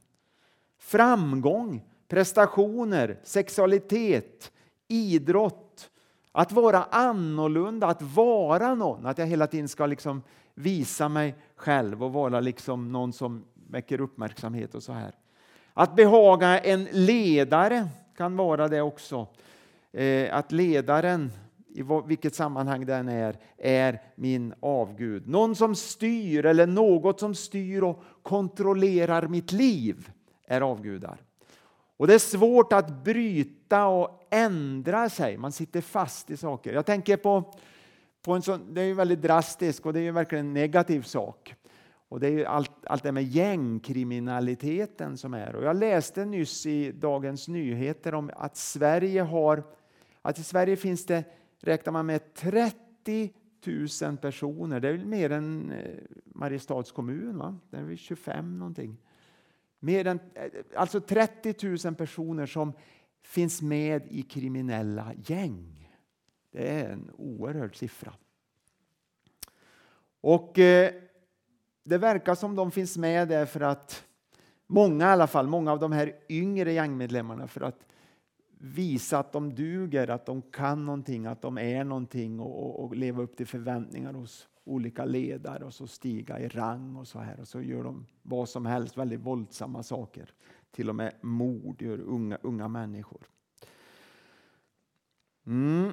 Framgång, 0.78 1.86
prestationer, 2.08 3.20
sexualitet, 3.24 4.52
idrott, 4.88 5.90
att 6.32 6.52
vara 6.52 6.84
annorlunda, 6.84 7.88
att 7.88 8.02
vara 8.02 8.76
någon, 8.76 9.06
att 9.06 9.18
jag 9.18 9.26
hela 9.26 9.48
tiden 9.48 9.68
ska 9.68 9.86
liksom 9.86 10.22
visa 10.54 11.10
mig 11.10 11.36
själv 11.56 12.04
och 12.04 12.14
vara 12.14 12.40
liksom 12.40 12.92
någon 12.92 13.14
som 13.14 13.46
väcker 13.70 14.02
uppmärksamhet 14.02 14.76
och 14.76 14.84
så 14.84 14.94
här. 14.94 15.16
Att 15.74 15.96
behaga 15.96 16.60
en 16.60 16.88
ledare 16.92 17.88
kan 18.18 18.38
vara 18.38 18.68
det 18.68 18.82
också. 18.82 19.28
Eh, 19.92 20.36
att 20.36 20.52
ledaren, 20.52 21.32
i 21.68 21.84
vilket 22.06 22.36
sammanhang 22.36 22.86
den 22.86 23.10
är, 23.10 23.38
är 23.58 24.02
min 24.16 24.54
avgud. 24.60 25.28
Någon 25.28 25.56
som 25.56 25.76
styr 25.76 26.46
eller 26.46 26.68
något 26.68 27.20
som 27.20 27.36
styr 27.36 27.82
och 27.82 28.04
kontrollerar 28.22 29.28
mitt 29.28 29.52
liv 29.52 30.10
är 30.48 30.62
avgudar. 30.62 31.22
Och 31.98 32.08
Det 32.08 32.14
är 32.14 32.20
svårt 32.20 32.74
att 32.74 33.04
bryta 33.04 33.86
och 33.86 34.28
ändra 34.30 35.10
sig. 35.10 35.38
Man 35.38 35.52
sitter 35.52 35.82
fast 35.82 36.30
i 36.30 36.38
saker. 36.38 36.74
Jag 36.74 36.86
tänker 36.86 37.18
på, 37.18 37.54
på 38.22 38.34
en 38.34 38.42
sån, 38.42 38.74
det 38.74 38.82
är 38.82 38.86
ju 38.86 38.94
väldigt 38.94 39.22
drastiskt 39.22 39.86
och 39.86 39.94
det 39.94 40.00
är 40.00 40.04
ju 40.04 40.12
verkligen 40.12 40.46
en 40.46 40.54
negativ 40.54 41.02
sak. 41.02 41.56
Och 42.10 42.20
Det 42.20 42.28
är 42.28 42.32
ju 42.32 42.46
allt, 42.46 42.72
allt 42.86 43.04
det 43.04 43.12
med 43.12 43.24
gängkriminaliteten 43.24 45.18
som 45.18 45.34
är. 45.34 45.56
Och 45.56 45.64
jag 45.64 45.76
läste 45.76 46.26
nyss 46.26 46.66
i 46.66 46.92
Dagens 46.92 47.48
Nyheter 47.48 48.14
om 48.14 48.32
att 48.36 48.58
Sverige 48.58 49.22
har 49.22 49.64
att 50.22 50.40
i 50.40 50.44
Sverige 50.44 50.76
finns 50.76 51.06
det, 51.06 51.24
räknar 51.62 51.94
man 51.94 52.06
med 52.06 52.34
30 52.34 53.34
000 54.02 54.18
personer. 54.18 54.80
Det 54.80 54.90
är 54.90 54.98
mer 54.98 55.30
än 55.30 55.72
eh, 55.72 55.96
Mariestads 56.26 56.92
kommun, 56.92 57.38
va? 57.38 57.58
det 57.70 57.78
är 57.78 57.96
25 57.96 58.60
någonting. 58.60 58.98
Mer 59.80 60.08
än, 60.08 60.20
eh, 60.34 60.52
alltså 60.76 61.02
30 61.02 61.88
000 61.88 61.96
personer 61.96 62.46
som 62.46 62.74
finns 63.24 63.62
med 63.62 64.08
i 64.10 64.22
kriminella 64.22 65.14
gäng. 65.26 65.92
Det 66.52 66.68
är 66.70 66.90
en 66.90 67.12
oerhörd 67.18 67.76
siffra. 67.76 68.14
Och 70.22 70.60
eh, 70.60 70.94
Det 71.84 71.98
verkar 71.98 72.36
som 72.36 72.56
de 72.56 72.72
finns 72.72 72.98
med 72.98 73.28
därför 73.28 73.62
att 73.62 74.06
många 74.68 75.06
i 75.06 75.08
alla 75.08 75.28
fall, 75.28 75.48
många 75.48 75.72
av 75.72 75.80
de 75.80 75.92
här 75.92 76.16
yngre 76.30 76.74
gängmedlemmarna 76.74 77.48
för 77.48 77.62
att 77.62 77.88
visa 78.66 79.20
att 79.20 79.32
de 79.32 79.56
duger, 79.56 80.10
att 80.10 80.26
de 80.26 80.42
kan 80.42 80.86
någonting, 80.86 81.26
att 81.26 81.42
de 81.42 81.58
är 81.58 81.84
någonting 81.84 82.40
och, 82.40 82.64
och, 82.64 82.84
och 82.86 82.96
leva 82.96 83.24
upp 83.24 83.38
till 83.38 83.48
förväntningar 83.48 84.14
hos 84.14 84.48
olika 84.64 85.06
ledare 85.06 85.66
och 85.66 85.74
så 85.74 85.88
stiga 85.88 86.40
i 86.40 86.48
rang 86.48 86.96
och 86.96 87.08
så 87.08 87.20
här. 87.20 87.40
Och 87.40 87.48
så 87.48 87.62
gör 87.62 87.84
de 87.84 88.06
vad 88.22 88.50
som 88.50 88.66
helst, 88.66 88.98
väldigt 88.98 89.20
våldsamma 89.20 89.84
saker. 89.84 90.34
Till 90.72 90.90
och 90.90 90.96
med 90.96 91.14
mord 91.22 91.82
gör 91.82 92.00
unga, 92.00 92.38
unga 92.42 92.68
människor. 92.68 93.22
Mm. 95.48 95.92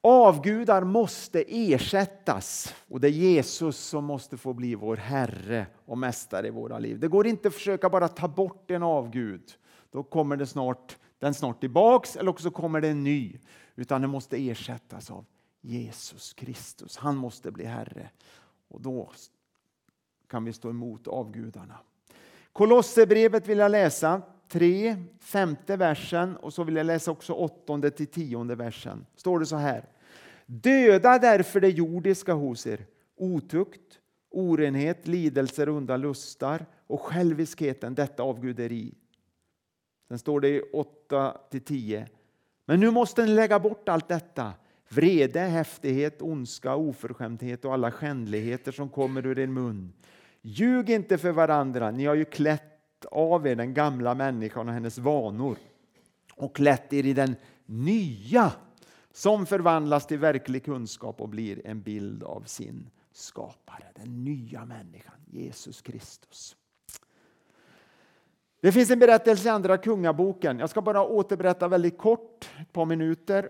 Avgudar 0.00 0.84
måste 0.84 1.44
ersättas 1.48 2.74
och 2.88 3.00
det 3.00 3.08
är 3.08 3.10
Jesus 3.10 3.76
som 3.76 4.04
måste 4.04 4.36
få 4.36 4.52
bli 4.52 4.74
vår 4.74 4.96
Herre 4.96 5.66
och 5.84 5.98
Mästare 5.98 6.46
i 6.46 6.50
våra 6.50 6.78
liv. 6.78 7.00
Det 7.00 7.08
går 7.08 7.26
inte 7.26 7.48
att 7.48 7.54
försöka 7.54 7.90
bara 7.90 8.08
ta 8.08 8.28
bort 8.28 8.70
en 8.70 8.82
avgud. 8.82 9.52
Då 9.96 10.02
kommer 10.02 10.36
det 10.36 10.46
snart, 10.46 10.98
den 11.18 11.34
snart 11.34 11.60
tillbaks 11.60 12.16
eller 12.16 12.30
också 12.30 12.50
kommer 12.50 12.80
det 12.80 12.88
en 12.88 13.04
ny. 13.04 13.38
Utan 13.74 14.00
den 14.00 14.10
måste 14.10 14.36
ersättas 14.36 15.10
av 15.10 15.24
Jesus 15.60 16.32
Kristus. 16.32 16.96
Han 16.96 17.16
måste 17.16 17.50
bli 17.50 17.64
Herre. 17.64 18.10
Och 18.68 18.80
då 18.80 19.10
kan 20.28 20.44
vi 20.44 20.52
stå 20.52 20.70
emot 20.70 21.08
avgudarna. 21.08 21.78
Kolosserbrevet 22.52 23.48
vill 23.48 23.58
jag 23.58 23.70
läsa, 23.70 24.22
3, 24.48 24.96
femte 25.20 25.76
versen 25.76 26.36
och 26.36 26.54
så 26.54 26.64
vill 26.64 26.76
jag 26.76 26.86
läsa 26.86 27.10
också 27.10 27.32
åttonde 27.32 27.90
till 27.90 28.06
tionde 28.06 28.54
versen. 28.54 29.06
Står 29.14 29.38
det 29.38 29.46
så 29.46 29.56
här. 29.56 29.84
Döda 30.46 31.18
därför 31.18 31.60
det 31.60 31.68
jordiska 31.70 32.32
hos 32.32 32.66
er, 32.66 32.86
otukt, 33.16 34.00
orenhet, 34.30 35.06
lidelser, 35.06 35.68
onda 35.68 35.96
lustar 35.96 36.66
och 36.86 37.00
själviskheten, 37.00 37.94
detta 37.94 38.22
avguderi. 38.22 38.94
Sen 40.08 40.18
står 40.18 40.40
det 40.40 40.48
i 40.48 40.62
8 40.72 41.38
till 41.50 41.60
10. 41.60 42.08
Men 42.64 42.80
nu 42.80 42.90
måste 42.90 43.24
ni 43.24 43.34
lägga 43.34 43.58
bort 43.58 43.88
allt 43.88 44.08
detta 44.08 44.52
vrede, 44.88 45.40
häftighet, 45.40 46.22
ondska, 46.22 46.74
oförskämdhet 46.74 47.64
och 47.64 47.72
alla 47.72 47.90
skändligheter 47.90 48.72
som 48.72 48.88
kommer 48.88 49.26
ur 49.26 49.38
er 49.38 49.46
mun. 49.46 49.92
Ljug 50.42 50.90
inte 50.90 51.18
för 51.18 51.30
varandra, 51.30 51.90
ni 51.90 52.04
har 52.04 52.14
ju 52.14 52.24
klätt 52.24 53.04
av 53.10 53.46
er 53.46 53.54
den 53.54 53.74
gamla 53.74 54.14
människan 54.14 54.68
och 54.68 54.74
hennes 54.74 54.98
vanor 54.98 55.56
och 56.34 56.56
klätt 56.56 56.92
er 56.92 57.06
i 57.06 57.12
den 57.12 57.36
nya 57.66 58.52
som 59.12 59.46
förvandlas 59.46 60.06
till 60.06 60.18
verklig 60.18 60.64
kunskap 60.64 61.20
och 61.20 61.28
blir 61.28 61.66
en 61.66 61.82
bild 61.82 62.22
av 62.22 62.42
sin 62.46 62.90
skapare. 63.12 63.84
Den 63.94 64.24
nya 64.24 64.64
människan, 64.64 65.14
Jesus 65.26 65.82
Kristus. 65.82 66.56
Det 68.60 68.72
finns 68.72 68.90
en 68.90 68.98
berättelse 68.98 69.48
i 69.48 69.50
Andra 69.50 69.78
Kungaboken. 69.78 70.58
Jag 70.58 70.70
ska 70.70 70.82
bara 70.82 71.04
återberätta 71.04 71.68
väldigt 71.68 71.98
kort, 71.98 72.50
ett 72.60 72.72
par 72.72 72.84
minuter 72.84 73.48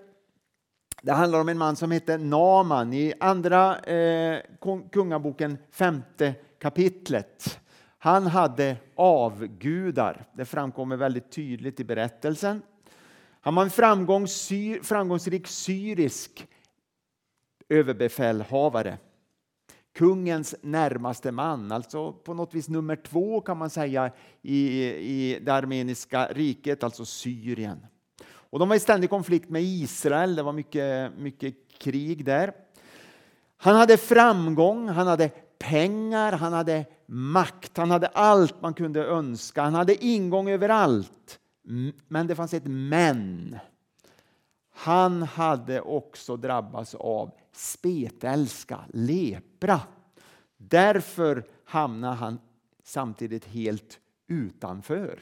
Det 1.03 1.13
handlar 1.13 1.41
om 1.41 1.49
en 1.49 1.59
man 1.59 1.77
som 1.77 1.91
heter 1.91 2.19
Naman 2.19 2.93
i 2.93 3.15
andra 3.21 3.79
eh, 3.79 4.41
kungaboken, 4.93 5.59
femte 5.71 6.35
kapitlet. 6.59 7.61
Han 7.99 8.27
hade 8.27 8.77
avgudar. 8.95 10.25
Det 10.33 10.45
framkommer 10.45 10.97
väldigt 10.97 11.33
tydligt 11.33 11.81
i 11.81 11.85
berättelsen. 11.85 12.63
Han 13.41 13.55
var 13.55 13.63
en 13.63 13.71
framgångsrik 14.83 15.47
syrisk 15.47 16.49
överbefälhavare. 17.69 18.99
Kungens 19.97 20.55
närmaste 20.62 21.33
man, 21.33 21.73
alltså 21.73 22.12
på 22.12 22.35
något 22.35 22.55
vis 22.55 22.69
nummer 22.69 22.97
två 22.97 23.41
kan 23.41 23.59
man 23.59 23.71
säga 23.71 24.11
i, 24.43 24.83
i 24.85 25.38
det 25.43 25.53
armeniska 25.53 26.26
riket, 26.26 26.85
alltså 26.85 27.05
Syrien. 27.05 27.87
Och 28.29 28.59
de 28.59 28.69
var 28.69 28.76
i 28.76 28.81
ständig 28.81 29.11
konflikt 29.11 29.50
med 29.50 29.62
Israel, 29.62 30.37
det 30.37 30.43
var 30.43 30.53
mycket, 30.53 31.12
mycket 31.19 31.55
krig 31.79 32.25
där. 32.25 32.53
Han 33.57 33.76
hade 33.76 33.97
framgång, 33.97 34.88
han 34.88 35.07
hade 35.07 35.29
pengar, 35.59 36.33
han 36.33 36.53
hade 36.53 36.85
makt, 37.07 37.76
han 37.76 37.91
hade 37.91 38.07
allt 38.07 38.62
man 38.62 38.75
kunde 38.75 39.05
önska, 39.05 39.62
han 39.62 39.75
hade 39.75 40.05
ingång 40.05 40.50
överallt. 40.50 41.38
Men 42.09 42.26
det 42.26 42.35
fanns 42.35 42.55
ett 42.55 42.67
men. 42.67 43.59
Han 44.75 45.23
hade 45.23 45.81
också 45.81 46.37
drabbats 46.37 46.95
av 46.95 47.31
spetälska, 47.57 48.81
lepra. 48.93 49.81
Därför 50.57 51.45
hamnade 51.65 52.15
han 52.15 52.39
samtidigt 52.83 53.45
helt 53.45 54.01
utanför. 54.27 55.21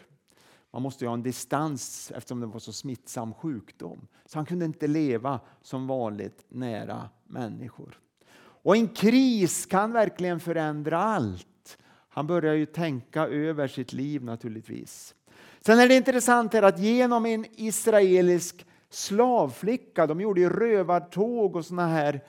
Man 0.70 0.82
måste 0.82 1.04
ju 1.04 1.08
ha 1.08 1.14
en 1.14 1.22
distans 1.22 2.12
eftersom 2.14 2.40
det 2.40 2.46
var 2.46 2.60
så 2.60 2.72
smittsam 2.72 3.34
sjukdom. 3.34 4.06
Så 4.26 4.38
han 4.38 4.46
kunde 4.46 4.64
inte 4.64 4.86
leva 4.86 5.40
som 5.62 5.86
vanligt 5.86 6.44
nära 6.48 7.08
människor. 7.24 8.00
Och 8.36 8.76
en 8.76 8.88
kris 8.88 9.66
kan 9.66 9.92
verkligen 9.92 10.40
förändra 10.40 10.98
allt. 10.98 11.78
Han 12.08 12.26
börjar 12.26 12.54
ju 12.54 12.66
tänka 12.66 13.26
över 13.26 13.68
sitt 13.68 13.92
liv 13.92 14.24
naturligtvis. 14.24 15.14
Sen 15.60 15.78
är 15.78 15.88
det 15.88 15.96
intressant 15.96 16.52
här 16.52 16.62
att 16.62 16.78
genom 16.78 17.26
en 17.26 17.46
israelisk 17.50 18.66
slavflicka, 18.94 20.06
de 20.06 20.20
gjorde 20.20 20.40
ju 20.40 20.50
rövartåg 20.50 21.56
och 21.56 21.64
såna 21.64 21.86
här 21.86 22.20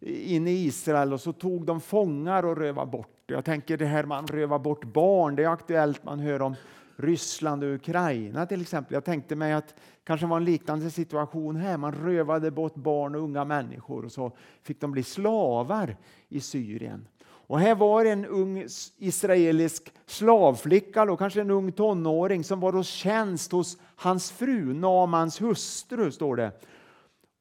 in 0.00 0.48
i 0.48 0.50
Israel 0.50 1.12
och 1.12 1.20
så 1.20 1.32
tog 1.32 1.66
de 1.66 1.80
fångar 1.80 2.42
och 2.42 2.56
rövade 2.56 2.90
bort. 2.90 3.22
Jag 3.26 3.44
tänker 3.44 3.76
det 3.76 3.86
här 3.86 4.04
man 4.04 4.26
rövar 4.26 4.58
bort 4.58 4.84
barn, 4.84 5.36
det 5.36 5.44
är 5.44 5.48
aktuellt, 5.48 6.04
man 6.04 6.18
hör 6.18 6.42
om 6.42 6.54
Ryssland 6.96 7.64
och 7.64 7.74
Ukraina 7.74 8.46
till 8.46 8.60
exempel. 8.60 8.94
Jag 8.94 9.04
tänkte 9.04 9.36
mig 9.36 9.52
att 9.52 9.68
det 9.68 9.74
kanske 10.04 10.26
var 10.26 10.36
en 10.36 10.44
liknande 10.44 10.90
situation 10.90 11.56
här. 11.56 11.76
Man 11.76 11.92
rövade 11.92 12.50
bort 12.50 12.74
barn 12.74 13.14
och 13.14 13.20
unga 13.20 13.44
människor 13.44 14.04
och 14.04 14.12
så 14.12 14.32
fick 14.62 14.80
de 14.80 14.92
bli 14.92 15.02
slavar 15.02 15.96
i 16.28 16.40
Syrien. 16.40 17.06
Och 17.52 17.60
här 17.60 17.74
var 17.74 18.04
en 18.04 18.24
ung 18.24 18.66
israelisk 18.98 19.94
slavflicka, 20.06 21.04
då, 21.04 21.16
kanske 21.16 21.40
en 21.40 21.50
ung 21.50 21.72
tonåring, 21.72 22.44
som 22.44 22.60
var 22.60 22.72
hos 22.72 22.88
tjänst 22.88 23.52
hos 23.52 23.78
hans 23.96 24.30
fru, 24.30 24.74
Namans 24.74 25.42
hustru, 25.42 26.12
står 26.12 26.36
det. 26.36 26.52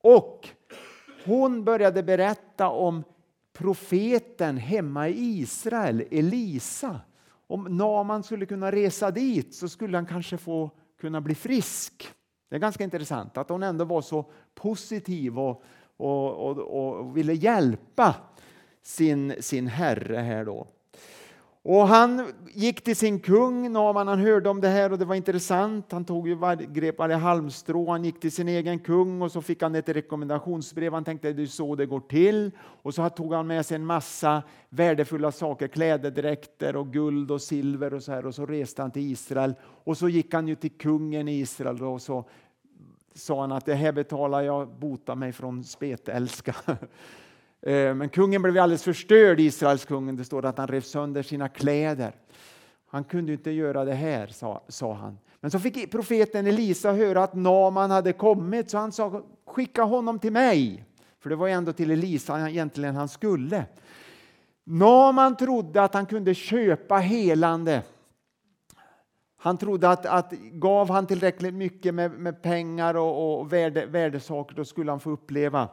Och 0.02 0.50
hon 1.26 1.64
började 1.64 2.04
berätta 2.04 2.70
om 2.70 3.04
profeten 3.54 4.58
hemma 4.58 5.10
i 5.10 5.40
Israel, 5.40 6.04
Elisa 6.12 7.00
om 7.48 7.78
Naman 7.78 8.24
skulle 8.24 8.46
kunna 8.46 8.72
resa 8.72 9.12
dit 9.12 9.56
så 9.56 9.70
skulle 9.70 9.98
han 9.98 10.06
kanske 10.06 10.38
få 10.38 10.72
kunna 11.00 11.22
bli 11.22 11.36
frisk. 11.36 12.10
Det 12.50 12.56
är 12.56 12.60
ganska 12.60 12.84
intressant 12.84 13.38
att 13.38 13.50
hon 13.50 13.64
ändå 13.64 13.86
var 13.86 14.02
så 14.02 14.26
positiv 14.56 15.40
och, 15.40 15.64
och, 15.98 16.34
och, 16.34 16.58
och 16.58 17.18
ville 17.18 17.34
hjälpa 17.34 18.16
sin, 18.84 19.34
sin 19.40 19.68
herre 19.68 20.18
här 20.18 20.46
då. 20.46 20.68
Och 21.64 21.88
han 21.88 22.32
gick 22.54 22.84
till 22.84 22.96
sin 22.96 23.20
kung, 23.20 23.72
Naman, 23.72 24.08
han 24.08 24.20
hörde 24.20 24.50
om 24.50 24.62
det 24.62 24.68
här 24.68 24.92
och 24.92 24.98
det 24.98 25.06
var 25.06 25.16
intressant. 25.16 25.92
Han 25.92 26.06
tog 26.06 26.28
ju 26.28 26.36
var, 26.36 26.56
grep 26.56 26.98
varje 26.98 27.16
halmstrå, 27.16 27.92
han 27.92 28.06
gick 28.06 28.20
till 28.20 28.32
sin 28.32 28.48
egen 28.48 28.80
kung 28.80 29.22
och 29.22 29.32
så 29.32 29.42
fick 29.42 29.62
han 29.62 29.76
ett 29.76 29.90
rekommendationsbrev. 29.90 30.94
Han 30.94 31.04
tänkte 31.04 31.34
det 31.34 31.42
är 31.42 31.48
så 31.48 31.76
det 31.76 31.86
går 31.86 32.00
till. 32.00 32.52
Och 32.60 32.94
så 32.94 33.10
tog 33.10 33.34
han 33.34 33.48
med 33.48 33.66
sig 33.66 33.76
en 33.76 33.86
massa 33.86 34.44
värdefulla 34.70 35.32
saker, 35.32 35.68
klädedräkter 35.68 36.76
och 36.76 36.94
guld 36.94 37.32
och 37.32 37.42
silver 37.42 37.94
och 37.94 38.04
så 38.04 38.12
här. 38.12 38.26
Och 38.26 38.36
så 38.36 38.46
reste 38.46 38.82
han 38.82 38.92
till 38.92 39.12
Israel 39.12 39.54
och 39.64 39.98
så 39.98 40.10
gick 40.10 40.34
han 40.34 40.48
ju 40.48 40.56
till 40.56 40.78
kungen 40.78 41.28
i 41.28 41.40
Israel 41.40 41.84
och 41.84 42.02
så 42.02 42.26
sa 43.14 43.42
han 43.42 43.52
att 43.52 43.66
det 43.66 43.76
här 43.76 43.92
betalar 43.92 44.42
jag, 44.42 44.68
bota 44.68 45.16
mig 45.16 45.32
från 45.32 45.64
spetälska. 45.64 46.56
Eh, 47.62 47.96
men 47.96 48.10
kungen 48.10 48.42
blev 48.42 48.58
alldeles 48.58 48.84
förstörd, 48.84 49.40
Israels 49.40 49.86
kungen. 49.86 50.16
Det 50.16 50.24
står 50.24 50.46
att 50.46 50.58
han 50.58 50.68
rev 50.68 50.82
sönder 50.82 51.24
sina 51.24 51.50
kläder. 51.50 52.16
Han 52.88 53.04
kunde 53.04 53.34
inte 53.34 53.52
göra 53.52 53.86
det 53.86 53.94
här, 53.94 54.28
sa, 54.28 54.64
sa 54.68 54.94
han. 54.94 55.18
Men 55.40 55.52
så 55.52 55.60
fick 55.60 55.92
profeten 55.92 56.48
Elisa 56.48 56.94
höra 56.94 57.24
att 57.24 57.34
Naman 57.34 57.92
hade 57.92 58.14
kommit, 58.14 58.70
så 58.70 58.78
han 58.78 58.92
sa 58.92 59.24
skicka 59.46 59.84
honom 59.84 60.20
till 60.20 60.32
mig. 60.32 60.86
För 61.20 61.30
det 61.30 61.36
var 61.36 61.48
ändå 61.48 61.74
till 61.74 61.92
Elisa 61.92 62.50
egentligen 62.50 62.96
han 62.96 63.10
skulle. 63.10 63.66
Naman 64.64 65.38
trodde 65.38 65.84
att 65.84 65.94
han 65.94 66.06
kunde 66.06 66.34
köpa 66.34 66.98
helande. 66.98 67.82
Han 69.38 69.58
trodde 69.58 69.90
att, 69.90 70.06
att 70.06 70.32
gav 70.52 70.90
han 70.90 71.08
tillräckligt 71.08 71.54
mycket 71.54 71.94
med, 71.94 72.12
med 72.12 72.42
pengar 72.42 72.96
och, 72.96 73.40
och 73.40 73.54
värde, 73.54 73.86
värdesaker, 73.86 74.56
då 74.56 74.66
skulle 74.66 74.92
han 74.92 75.00
få 75.00 75.10
uppleva 75.10 75.70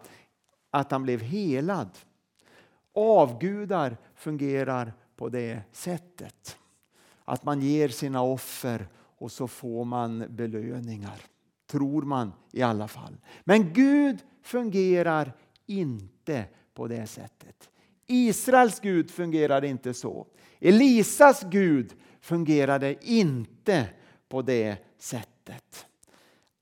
att 0.70 0.90
han 0.90 1.02
blev 1.02 1.20
helad. 1.20 1.90
Avgudar 2.94 3.96
fungerar 4.14 4.92
på 5.16 5.28
det 5.28 5.62
sättet. 5.72 6.58
Att 7.24 7.44
man 7.44 7.60
ger 7.60 7.88
sina 7.88 8.22
offer 8.22 8.88
och 8.94 9.32
så 9.32 9.48
får 9.48 9.84
man 9.84 10.24
belöningar. 10.28 11.20
Tror 11.66 12.02
man 12.02 12.32
i 12.52 12.62
alla 12.62 12.88
fall. 12.88 13.16
Men 13.44 13.72
Gud 13.72 14.18
fungerar 14.42 15.32
inte 15.66 16.44
på 16.74 16.86
det 16.86 17.06
sättet. 17.06 17.70
Israels 18.06 18.80
Gud 18.80 19.10
fungerade 19.10 19.68
inte 19.68 19.94
så. 19.94 20.26
Elisas 20.60 21.42
Gud 21.50 21.94
fungerade 22.20 22.96
inte 23.08 23.88
på 24.28 24.42
det 24.42 24.76
sättet. 24.98 25.87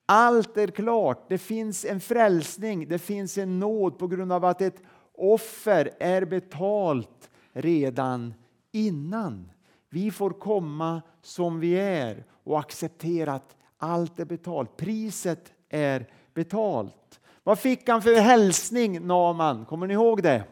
Allt 0.06 0.56
är 0.56 0.66
klart. 0.68 1.28
Det 1.28 1.38
finns 1.38 1.84
en 1.84 2.00
frälsning, 2.00 2.88
det 2.88 2.98
finns 2.98 3.38
en 3.38 3.60
nåd 3.60 3.98
på 3.98 4.06
grund 4.06 4.32
av 4.32 4.44
att 4.44 4.60
ett 4.60 4.82
offer 5.12 5.90
är 5.98 6.24
betalt 6.24 7.30
redan 7.52 8.34
innan. 8.72 9.50
Vi 9.90 10.10
får 10.10 10.30
komma 10.30 11.02
som 11.22 11.60
vi 11.60 11.74
är 11.74 12.24
och 12.44 12.58
acceptera 12.58 13.32
att 13.32 13.56
allt 13.78 14.20
är 14.20 14.24
betalt. 14.24 14.76
Priset 14.76 15.52
är 15.68 16.06
betalt. 16.34 17.20
Vad 17.42 17.58
fick 17.58 17.88
han 17.88 18.02
för 18.02 18.14
hälsning, 18.14 19.06
Naman? 19.06 19.64
Kommer 19.64 19.86
ni 19.86 19.94
ihåg 19.94 20.22
det? 20.22 20.44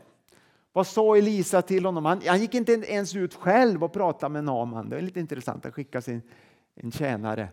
Vad 0.72 0.86
sa 0.86 1.16
Elisa 1.16 1.62
till 1.62 1.84
honom? 1.84 2.04
Han, 2.04 2.20
han 2.26 2.40
gick 2.40 2.54
inte 2.54 2.72
ens 2.72 3.16
ut 3.16 3.34
själv 3.34 3.84
och 3.84 3.92
pratade 3.92 4.32
med 4.32 4.44
Naman. 4.44 4.88
Det 4.88 4.96
är 4.96 5.00
lite 5.02 5.20
intressant 5.20 5.66
att 5.66 5.74
skicka 5.74 6.02
sin 6.02 6.22
en 6.74 6.92
tjänare. 6.92 7.48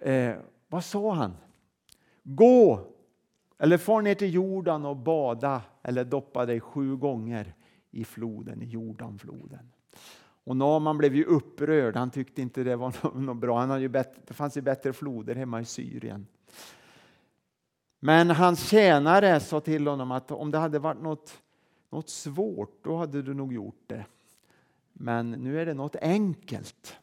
Eh, 0.00 0.34
vad 0.76 0.84
sa 0.84 1.14
han? 1.14 1.36
Gå 2.22 2.80
eller 3.58 3.78
far 3.78 4.02
ner 4.02 4.14
till 4.14 4.34
Jordan 4.34 4.84
och 4.84 4.96
bada 4.96 5.62
eller 5.82 6.04
doppa 6.04 6.46
dig 6.46 6.60
sju 6.60 6.96
gånger 6.96 7.54
i 7.90 8.04
floden, 8.04 8.62
i 8.62 8.64
Jordanfloden. 8.64 9.70
Och 10.44 10.56
Naman 10.56 10.98
blev 10.98 11.14
ju 11.14 11.24
upprörd. 11.24 11.96
Han 11.96 12.10
tyckte 12.10 12.42
inte 12.42 12.64
det 12.64 12.76
var 12.76 13.18
något 13.18 13.36
bra. 13.36 13.58
Han 13.58 13.70
hade 13.70 13.82
ju 13.82 13.88
bättre, 13.88 14.22
det 14.26 14.34
fanns 14.34 14.56
ju 14.56 14.60
bättre 14.60 14.92
floder 14.92 15.34
hemma 15.34 15.60
i 15.60 15.64
Syrien. 15.64 16.26
Men 18.00 18.30
hans 18.30 18.68
tjänare 18.68 19.40
sa 19.40 19.60
till 19.60 19.86
honom 19.86 20.10
att 20.10 20.30
om 20.30 20.50
det 20.50 20.58
hade 20.58 20.78
varit 20.78 21.02
något, 21.02 21.42
något 21.90 22.08
svårt, 22.08 22.84
då 22.84 22.96
hade 22.96 23.22
du 23.22 23.34
nog 23.34 23.52
gjort 23.52 23.82
det. 23.86 24.06
Men 24.92 25.30
nu 25.30 25.60
är 25.60 25.66
det 25.66 25.74
något 25.74 25.96
enkelt. 25.96 26.96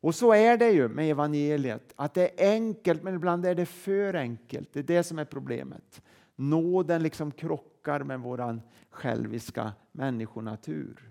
Och 0.00 0.14
så 0.14 0.32
är 0.32 0.56
det 0.56 0.70
ju 0.70 0.88
med 0.88 1.10
evangeliet, 1.10 1.92
att 1.96 2.14
det 2.14 2.44
är 2.44 2.50
enkelt 2.50 3.02
men 3.02 3.14
ibland 3.14 3.46
är 3.46 3.54
det 3.54 3.66
för 3.66 4.14
enkelt. 4.14 4.72
Det 4.72 4.78
är 4.78 4.82
det 4.82 5.02
som 5.02 5.18
är 5.18 5.24
problemet. 5.24 6.02
Nåden 6.36 7.02
liksom 7.02 7.30
krockar 7.30 8.00
med 8.00 8.20
vår 8.20 8.60
själviska 8.90 9.72
människonatur. 9.92 11.10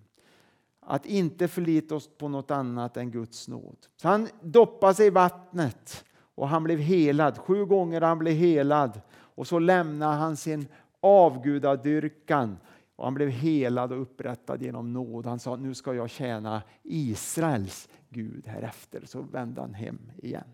Att 0.79 1.05
inte 1.05 1.47
förlita 1.47 1.95
oss 1.95 2.09
på 2.17 2.27
något 2.27 2.51
annat 2.51 2.97
än 2.97 3.11
Guds 3.11 3.47
nåd. 3.47 3.77
Så 3.95 4.07
han 4.07 4.27
doppade 4.41 4.93
sig 4.93 5.07
i 5.07 5.09
vattnet 5.09 6.05
och 6.35 6.47
han 6.47 6.63
blev 6.63 6.79
helad. 6.79 7.37
Sju 7.37 7.65
gånger 7.65 8.01
han 8.01 8.19
blev 8.19 8.33
helad 8.33 9.01
och 9.11 9.47
så 9.47 9.59
lämnade 9.59 10.15
han 10.15 10.37
sin 10.37 10.67
avgudadyrkan 10.99 12.57
och 12.95 13.03
han 13.03 13.13
blev 13.13 13.29
helad 13.29 13.91
och 13.91 14.01
upprättad 14.01 14.61
genom 14.61 14.93
nåd. 14.93 15.25
Han 15.25 15.39
sa 15.39 15.55
nu 15.55 15.73
ska 15.73 15.93
jag 15.93 16.09
tjäna 16.09 16.61
Israels 16.83 17.89
Gud 18.09 18.47
härefter. 18.47 19.01
Så 19.05 19.21
vände 19.21 19.61
han 19.61 19.73
hem 19.73 20.11
igen. 20.17 20.47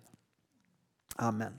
Amen. 1.15 1.53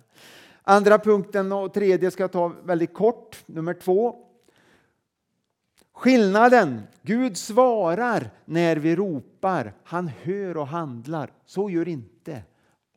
Andra 0.62 0.98
punkten 0.98 1.52
och 1.52 1.74
tredje 1.74 2.10
ska 2.10 2.22
jag 2.22 2.32
ta 2.32 2.48
väldigt 2.48 2.94
kort. 2.94 3.42
Nummer 3.46 3.74
två. 3.74 4.16
Skillnaden. 5.92 6.82
Gud 7.02 7.36
svarar 7.36 8.30
när 8.44 8.76
vi 8.76 8.96
ropar. 8.96 9.72
Han 9.84 10.08
hör 10.08 10.56
och 10.56 10.66
handlar. 10.66 11.32
Så 11.44 11.70
gör 11.70 11.88
inte 11.88 12.42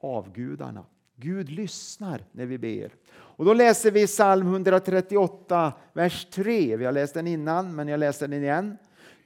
avgudarna. 0.02 0.86
Gud 1.16 1.50
lyssnar 1.50 2.26
när 2.32 2.46
vi 2.46 2.58
ber. 2.58 2.94
Och 3.10 3.46
då 3.46 3.54
läser 3.54 3.92
vi 3.92 4.08
psalm 4.08 4.48
138, 4.48 5.74
vers 5.94 6.28
3. 6.32 6.78
Vi 6.78 6.86
har 6.86 6.92
läst 6.92 7.14
den 7.14 7.28
innan, 7.28 7.76
men 7.76 7.88
jag 7.88 8.00
läser 8.00 8.28
den 8.28 8.44
igen. 8.44 8.78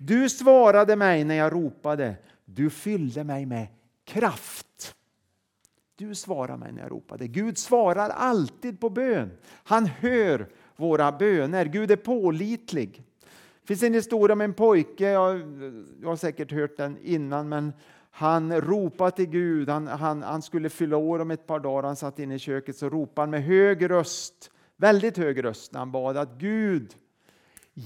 Du 0.04 0.30
svarade 0.30 0.96
mig 0.96 1.24
när 1.24 1.36
jag 1.36 1.54
ropade. 1.54 2.16
Du 2.46 2.70
fyllde 2.70 3.24
mig 3.24 3.46
med 3.46 3.68
kraft. 4.04 4.96
Du 5.96 6.16
svarade 6.16 6.58
mig 6.58 6.72
när 6.72 6.82
jag 6.82 6.92
ropade. 6.92 7.28
Gud 7.28 7.58
svarar 7.58 8.10
alltid 8.10 8.80
på 8.80 8.90
bön. 8.90 9.32
Han 9.64 9.86
hör 9.86 10.50
våra 10.76 11.12
böner. 11.12 11.66
Gud 11.66 11.92
är 11.92 11.96
pålitlig. 11.96 13.04
Det 13.62 13.68
finns 13.68 13.84
en 13.84 13.94
historia 13.94 14.34
om 14.34 14.42
en 14.42 14.54
pojke, 14.54 15.10
jag, 15.10 15.40
jag 16.02 16.10
har 16.10 16.16
säkert 16.16 16.52
hört 16.52 16.78
den 16.78 16.98
innan, 17.04 17.50
men 17.50 17.74
han 18.12 18.62
ropade 18.62 19.12
till 19.12 19.30
Gud. 19.30 19.70
Han, 19.70 19.88
han, 19.88 20.24
han 20.24 20.42
skulle 20.42 20.70
fylla 20.70 20.98
år 20.98 21.20
om 21.20 21.32
ett 21.32 21.48
par 21.48 21.60
dagar. 21.60 21.84
Han 21.84 21.96
satt 21.96 22.20
inne 22.20 22.36
i 22.36 22.40
köket 22.40 22.78
så 22.78 22.90
ropade 22.90 23.22
han 23.22 23.30
med 23.30 23.44
hög 23.44 23.90
röst, 23.90 24.52
väldigt 24.78 25.18
hög 25.18 25.44
röst, 25.44 25.72
när 25.72 25.80
han 25.80 25.92
bad 25.92 26.18
att 26.18 26.34
Gud, 26.38 26.96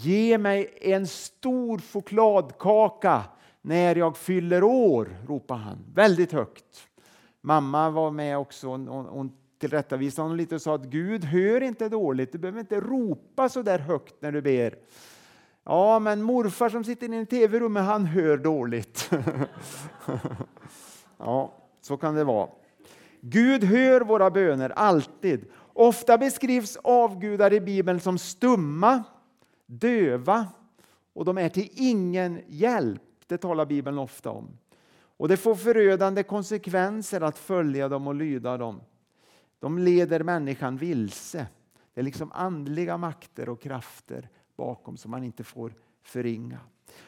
ge 0.03 0.38
mig 0.38 0.73
en 0.81 1.08
stor 1.08 1.77
chokladkaka 1.77 3.23
när 3.62 3.95
jag 3.95 4.17
fyller 4.17 4.63
år, 4.63 5.17
ropade 5.27 5.60
han 5.60 5.77
väldigt 5.93 6.31
högt. 6.31 6.88
Mamma 7.41 7.89
var 7.89 8.12
med 8.12 8.38
också. 8.38 8.67
Hon, 8.67 8.88
hon 8.88 9.31
tillrättavisade 9.60 10.23
honom 10.23 10.38
lite 10.38 10.55
och 10.55 10.62
sa 10.62 10.75
att 10.75 10.86
Gud 10.86 11.23
hör 11.23 11.62
inte 11.62 11.89
dåligt. 11.89 12.31
Du 12.31 12.38
behöver 12.38 12.60
inte 12.60 12.79
ropa 12.79 13.49
så 13.49 13.62
där 13.62 13.79
högt 13.79 14.15
när 14.19 14.31
du 14.31 14.41
ber. 14.41 14.75
Ja, 15.63 15.99
men 15.99 16.21
morfar 16.21 16.69
som 16.69 16.84
sitter 16.84 17.13
i 17.13 17.25
tv-rummet, 17.25 17.84
han 17.84 18.05
hör 18.05 18.38
dåligt. 18.38 19.10
ja, 21.17 21.53
så 21.81 21.97
kan 21.97 22.15
det 22.15 22.23
vara. 22.23 22.49
Gud 23.21 23.63
hör 23.63 24.01
våra 24.01 24.31
böner, 24.31 24.69
alltid. 24.69 25.45
Ofta 25.73 26.17
beskrivs 26.17 26.77
avgudar 26.84 27.53
i 27.53 27.62
Bibeln 27.62 27.99
som 27.99 28.17
stumma, 28.17 29.03
döva 29.65 30.47
och 31.13 31.25
de 31.25 31.38
är 31.38 31.49
till 31.49 31.69
ingen 31.73 32.41
hjälp. 32.47 33.01
Det 33.28 33.38
talar 33.38 33.65
Bibeln 33.65 33.97
ofta 33.97 34.30
om. 34.30 34.58
Och 35.17 35.28
Det 35.28 35.38
får 35.38 35.56
förödande 35.56 36.23
konsekvenser 36.23 37.21
att 37.21 37.38
följa 37.38 37.89
dem 37.89 38.08
och 38.08 38.15
lyda 38.15 38.58
dem. 38.58 38.82
De 39.60 39.80
leder 39.80 40.23
människan 40.23 40.78
vilse. 40.78 41.47
Det 41.93 42.01
är 42.01 42.06
liksom 42.06 42.32
andliga 42.32 42.97
makter 42.97 43.49
och 43.49 43.62
krafter 43.62 44.30
bakom 44.56 44.97
som 44.97 45.12
man 45.12 45.23
inte 45.23 45.43
får 45.43 45.73
förringa. 46.04 46.60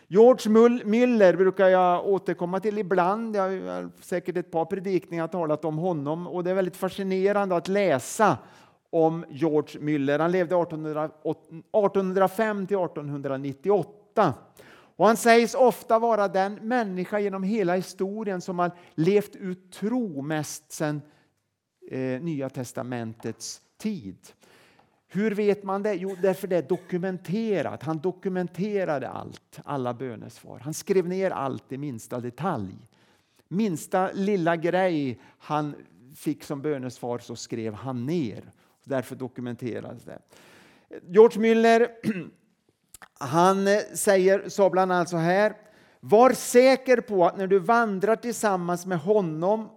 George 0.07 0.51
Müller 0.85 1.37
brukar 1.37 1.67
jag 1.67 2.07
återkomma 2.07 2.59
till 2.59 2.77
ibland. 2.77 3.35
Jag 3.35 3.43
har 3.43 3.89
säkert 4.01 4.37
ett 4.37 4.51
par 4.51 4.65
predikningar 4.65 5.27
talat 5.27 5.65
om 5.65 5.77
honom 5.77 6.27
och 6.27 6.43
det 6.43 6.51
är 6.51 6.55
väldigt 6.55 6.77
fascinerande 6.77 7.55
att 7.55 7.67
läsa 7.67 8.37
om 9.05 9.25
George 9.29 9.79
Müller. 9.79 10.19
Han 10.19 10.31
levde 10.31 10.55
1805 10.55 12.67
till 12.67 12.77
1898. 12.77 14.33
Och 14.95 15.07
han 15.07 15.17
sägs 15.17 15.55
ofta 15.55 15.99
vara 15.99 16.27
den 16.27 16.53
människa 16.53 17.19
genom 17.19 17.43
hela 17.43 17.75
historien 17.75 18.41
som 18.41 18.59
har 18.59 18.71
levt 18.95 19.35
ut 19.35 19.71
tro 19.71 20.21
mest 20.21 20.71
sedan 20.71 21.01
eh, 21.91 22.21
Nya 22.21 22.49
testamentets 22.49 23.61
tid. 23.77 24.17
Hur 25.07 25.31
vet 25.31 25.63
man 25.63 25.83
det? 25.83 25.93
Jo, 25.93 26.15
därför 26.21 26.47
det 26.47 26.57
är 26.57 26.61
dokumenterat. 26.61 27.83
Han 27.83 27.99
dokumenterade 27.99 29.09
allt, 29.09 29.59
alla 29.63 29.93
bönesvar. 29.93 30.59
Han 30.59 30.73
skrev 30.73 31.07
ner 31.07 31.31
allt 31.31 31.71
i 31.71 31.77
minsta 31.77 32.19
detalj. 32.19 32.75
Minsta 33.47 34.11
lilla 34.13 34.55
grej 34.55 35.19
han 35.37 35.75
fick 36.15 36.43
som 36.43 36.61
bönesvar 36.61 37.19
så 37.19 37.35
skrev 37.35 37.73
han 37.73 38.05
ner. 38.05 38.51
Därför 38.87 39.15
dokumenteras 39.15 40.03
det. 40.03 40.19
George 41.07 41.41
Müller 41.41 41.89
han 43.19 43.67
eh, 43.67 43.79
säger, 43.93 44.49
sa 44.49 44.69
bland 44.69 44.91
annat 44.91 45.09
så 45.09 45.17
här. 45.17 45.53
Var 45.99 46.31
säker 46.31 47.01
på 47.01 47.25
att 47.25 47.37
när 47.37 47.47
du 47.47 47.59
vandrar 47.59 48.15
tillsammans 48.15 48.85
med 48.85 48.99
honom, 48.99 49.69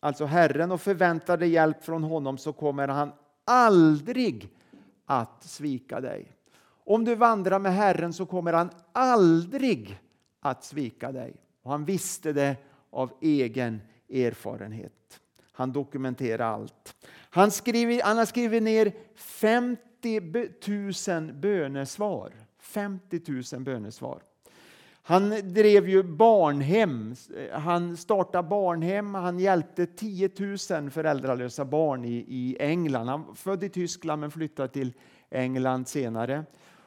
alltså 0.00 0.24
Herren, 0.24 0.72
och 0.72 0.80
förväntar 0.80 1.36
dig 1.36 1.48
hjälp 1.48 1.84
från 1.84 2.04
honom 2.04 2.38
så 2.38 2.52
kommer 2.52 2.88
han 2.88 3.12
aldrig 3.44 4.48
att 5.06 5.44
svika 5.44 6.00
dig. 6.00 6.32
Om 6.84 7.04
du 7.04 7.14
vandrar 7.14 7.58
med 7.58 7.74
Herren 7.74 8.12
så 8.12 8.26
kommer 8.26 8.52
han 8.52 8.70
aldrig 8.92 10.00
att 10.40 10.64
svika 10.64 11.12
dig. 11.12 11.34
Och 11.62 11.70
han 11.70 11.84
visste 11.84 12.32
det 12.32 12.56
av 12.90 13.12
egen 13.20 13.80
erfarenhet. 14.08 15.20
Han 15.52 15.72
dokumenterar 15.72 16.52
allt. 16.52 16.96
Han, 17.34 17.50
skriver, 17.50 18.02
han 18.02 18.18
har 18.18 18.24
skrivit 18.24 18.62
ner 18.62 18.92
50 19.14 19.80
000 21.08 21.32
bönesvar. 21.32 22.32
50 22.60 23.20
000 23.52 23.62
bönesvar. 23.62 24.22
Han 25.02 25.30
drev 25.30 25.88
ju 25.88 26.02
barnhem. 26.02 27.14
Han 27.52 27.96
startade 27.96 28.48
barnhem. 28.48 29.14
Han 29.14 29.38
hjälpte 29.38 29.86
10 29.86 30.30
000 30.70 30.90
föräldralösa 30.90 31.64
barn 31.64 32.04
i, 32.04 32.24
i 32.28 32.56
England. 32.60 33.08
Han 33.08 33.34
född 33.34 33.64
i 33.64 33.68
Tyskland 33.68 34.20
men 34.20 34.30
flyttade 34.30 34.68
till 34.68 34.92
England 35.30 35.88
senare. 35.88 36.44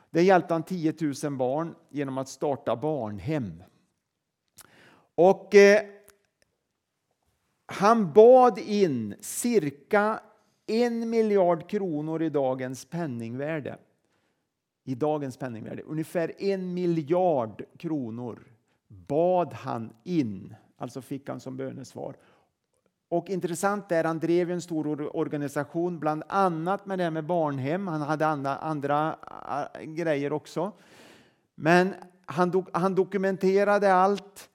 Där 0.10 0.22
hjälpte 0.22 0.54
han 0.54 0.64
10 0.64 0.94
000 1.24 1.38
barn 1.38 1.76
genom 1.90 2.18
att 2.18 2.30
starta 2.30 2.76
barnhem. 2.76 3.64
Och 5.16 5.56
eh, 5.56 5.82
han 7.66 8.14
bad 8.14 8.60
in 8.60 9.16
cirka 9.22 10.20
en 10.68 11.10
miljard 11.10 11.70
kronor 11.70 12.24
i 12.24 12.30
dagens 12.30 12.86
penningvärde 12.86 13.78
i 14.88 14.96
dagens 14.96 15.38
penningvärde, 15.38 15.82
ungefär 15.82 16.32
en 16.38 16.74
miljard 16.74 17.64
kronor 17.78 18.40
bad 18.88 19.54
han 19.54 19.94
in, 20.04 20.56
alltså 20.78 21.02
fick 21.02 21.30
han 21.30 21.40
som 21.40 21.58
bönesvar. 21.58 22.16
Och 23.10 23.30
intressant 23.30 23.92
är, 23.92 24.04
han 24.04 24.20
drev 24.20 24.52
en 24.52 24.62
stor 24.62 25.16
organisation, 25.16 26.00
bland 26.00 26.24
annat 26.30 26.86
med 26.86 27.00
det 27.00 27.12
med 27.12 27.26
barnhem. 27.26 27.88
Han 27.88 28.02
hade 28.02 28.28
andra, 28.28 28.56
andra 28.56 29.16
grejer 29.84 30.34
också. 30.34 30.72
Men 31.56 31.94
han, 32.26 32.52
do, 32.52 32.66
han 32.72 32.96
dokumenterade 32.96 33.94
allt. 33.94 34.50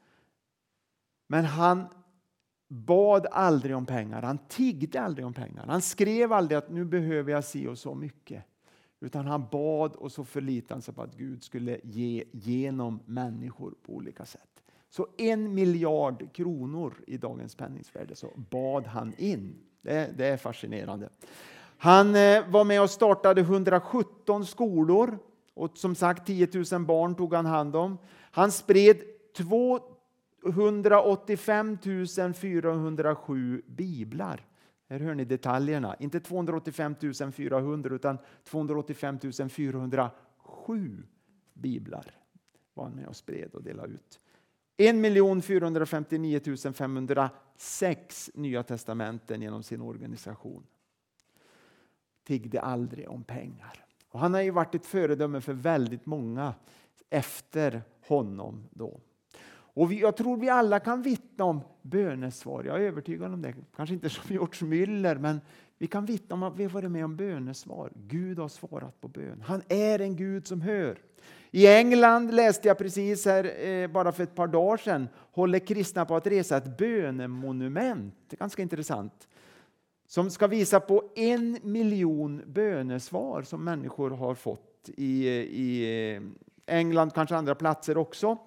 Men 1.27 1.45
han 1.45 1.87
bad 2.73 3.27
aldrig 3.31 3.77
om 3.77 3.87
pengar. 3.87 4.23
Han 4.23 4.39
tiggde 4.49 5.01
aldrig 5.01 5.27
om 5.27 5.33
pengar. 5.33 5.65
Han 5.67 5.83
skrev 5.83 6.33
aldrig 6.33 6.59
att 6.59 6.71
nu 6.71 6.85
behöver 6.85 7.33
jag 7.33 7.45
si 7.45 7.67
och 7.67 7.79
så 7.79 7.95
mycket. 7.95 8.45
Utan 9.01 9.27
han 9.27 9.47
bad 9.51 9.93
och 9.97 10.13
så 10.13 10.25
förlitade 10.25 10.75
han 10.75 10.83
sig 10.83 10.95
på 10.95 11.03
att 11.03 11.17
Gud 11.17 11.43
skulle 11.43 11.81
ge 11.83 12.25
genom 12.33 13.01
människor 13.07 13.75
på 13.87 13.93
olika 13.93 14.25
sätt. 14.25 14.63
Så 14.91 15.07
en 15.19 15.55
miljard 15.55 16.33
kronor 16.33 16.95
i 17.07 17.17
dagens 17.17 17.55
penningvärde 17.55 18.15
så 18.15 18.31
bad 18.51 18.87
han 18.87 19.15
in. 19.19 19.55
Det, 19.81 20.11
det 20.17 20.27
är 20.27 20.37
fascinerande. 20.37 21.09
Han 21.77 22.15
eh, 22.15 22.49
var 22.49 22.65
med 22.65 22.83
och 22.83 22.91
startade 22.91 23.41
117 23.41 24.47
skolor 24.47 25.19
och 25.55 25.79
som 25.79 25.95
sagt 25.95 26.27
10 26.27 26.49
000 26.73 26.85
barn 26.85 27.15
tog 27.15 27.35
han 27.35 27.47
hand 27.47 27.77
om. 27.77 27.99
Han 28.31 28.53
spred 28.53 28.97
185 30.45 31.79
407 32.35 33.63
biblar. 33.67 34.47
Här 34.89 35.01
hör 35.01 35.15
ni 35.15 35.25
detaljerna. 35.25 35.97
Inte 35.99 36.21
285 36.21 36.97
400 37.33 37.95
utan 37.95 38.19
285 38.45 39.19
407 39.51 41.03
biblar 41.55 42.15
var 42.75 42.85
han 42.85 42.93
med 42.93 43.07
och 43.07 43.17
spred 43.17 43.55
och 43.55 43.63
delade 43.63 43.93
ut. 43.93 44.21
1 44.77 45.45
459 45.45 46.41
506 46.75 48.31
Nya 48.35 48.63
testamenten 48.63 49.43
genom 49.43 49.63
sin 49.63 49.81
organisation. 49.81 50.67
Tiggde 52.25 52.61
aldrig 52.61 53.09
om 53.09 53.25
pengar. 53.25 53.85
Och 54.09 54.21
han 54.21 54.35
har 54.35 54.41
ju 54.41 54.51
varit 54.51 54.75
ett 54.75 54.87
föredöme 54.87 55.41
för 55.41 55.53
väldigt 55.53 56.07
många 56.07 56.55
efter 57.11 57.83
honom. 58.01 58.69
då. 58.71 59.01
Och 59.75 59.93
vi, 59.93 60.01
jag 60.01 60.17
tror 60.17 60.37
vi 60.37 60.49
alla 60.49 60.81
kan 60.81 61.03
vittna 61.03 61.45
om 61.45 61.61
bönesvar. 61.83 62.65
Jag 62.65 62.77
är 62.77 62.81
övertygad 62.81 63.35
om 63.35 63.43
det. 63.43 63.55
Kanske 63.77 63.95
inte 63.95 64.11
som 64.11 64.25
George 64.29 64.69
Müller, 64.69 65.19
men 65.19 65.41
vi 65.79 65.87
kan 65.87 66.07
vittna 66.07 66.35
om 66.35 66.43
att 66.43 66.57
vi 66.57 66.65
har 66.65 66.71
varit 66.71 66.91
med 66.91 67.05
om 67.05 67.17
bönesvar. 67.17 67.93
Gud 67.95 68.39
har 68.39 68.49
svarat 68.49 69.01
på 69.01 69.09
bön. 69.09 69.43
Han 69.47 69.63
är 69.69 69.99
en 69.99 70.17
Gud 70.17 70.47
som 70.47 70.61
hör. 70.61 70.99
I 71.51 71.67
England 71.67 72.35
läste 72.35 72.69
jag 72.69 72.79
precis 72.79 73.25
här, 73.27 73.67
eh, 73.67 73.89
bara 73.89 74.13
för 74.13 74.23
ett 74.23 74.35
par 74.35 74.47
dagar 74.47 74.77
sedan, 74.77 75.09
håller 75.33 75.59
kristna 75.59 76.05
på 76.05 76.17
att 76.17 76.27
resa 76.27 76.57
ett 76.57 76.79
bönemonument. 76.79 78.15
Det 78.29 78.37
är 78.37 78.39
ganska 78.39 78.63
intressant. 78.63 79.29
som 80.07 80.31
ska 80.31 80.47
visa 80.47 80.81
på 80.81 81.05
en 81.15 81.59
miljon 81.63 82.43
bönesvar 82.47 83.43
som 83.43 83.65
människor 83.65 84.11
har 84.11 84.35
fått 84.35 84.91
i, 84.97 85.27
eh, 85.27 85.33
i 85.33 86.15
eh, 86.17 86.23
England, 86.77 87.11
kanske 87.15 87.37
andra 87.37 87.55
platser 87.55 87.97
också. 87.97 88.39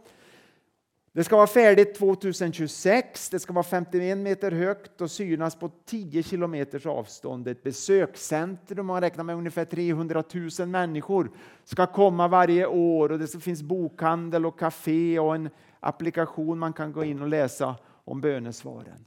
Det 1.16 1.24
ska 1.24 1.36
vara 1.36 1.48
färdigt 1.48 1.96
2026, 1.96 3.30
det 3.30 3.40
ska 3.40 3.54
vara 3.54 3.64
51 3.64 4.18
meter 4.18 4.52
högt 4.52 5.02
och 5.02 5.12
synas 5.12 5.56
på 5.56 5.72
10 5.86 6.24
kilometers 6.24 6.86
avstånd. 6.86 7.48
Ett 7.48 7.64
besökscentrum, 7.64 8.86
man 8.86 9.02
räknar 9.02 9.24
med 9.24 9.36
ungefär 9.36 9.66
300 9.66 10.24
000 10.60 10.68
människor 10.68 11.32
ska 11.64 11.86
komma 11.86 12.28
varje 12.28 12.66
år 12.66 13.12
och 13.12 13.20
det 13.20 13.44
finns 13.44 13.64
bokhandel 13.64 14.46
och 14.46 14.60
café 14.60 15.20
och 15.20 15.36
en 15.36 15.50
applikation 15.80 16.60
man 16.60 16.74
kan 16.74 16.92
gå 16.92 17.04
in 17.04 17.22
och 17.22 17.28
läsa 17.28 17.76
om 18.06 18.22
bönesvaren. 18.22 19.06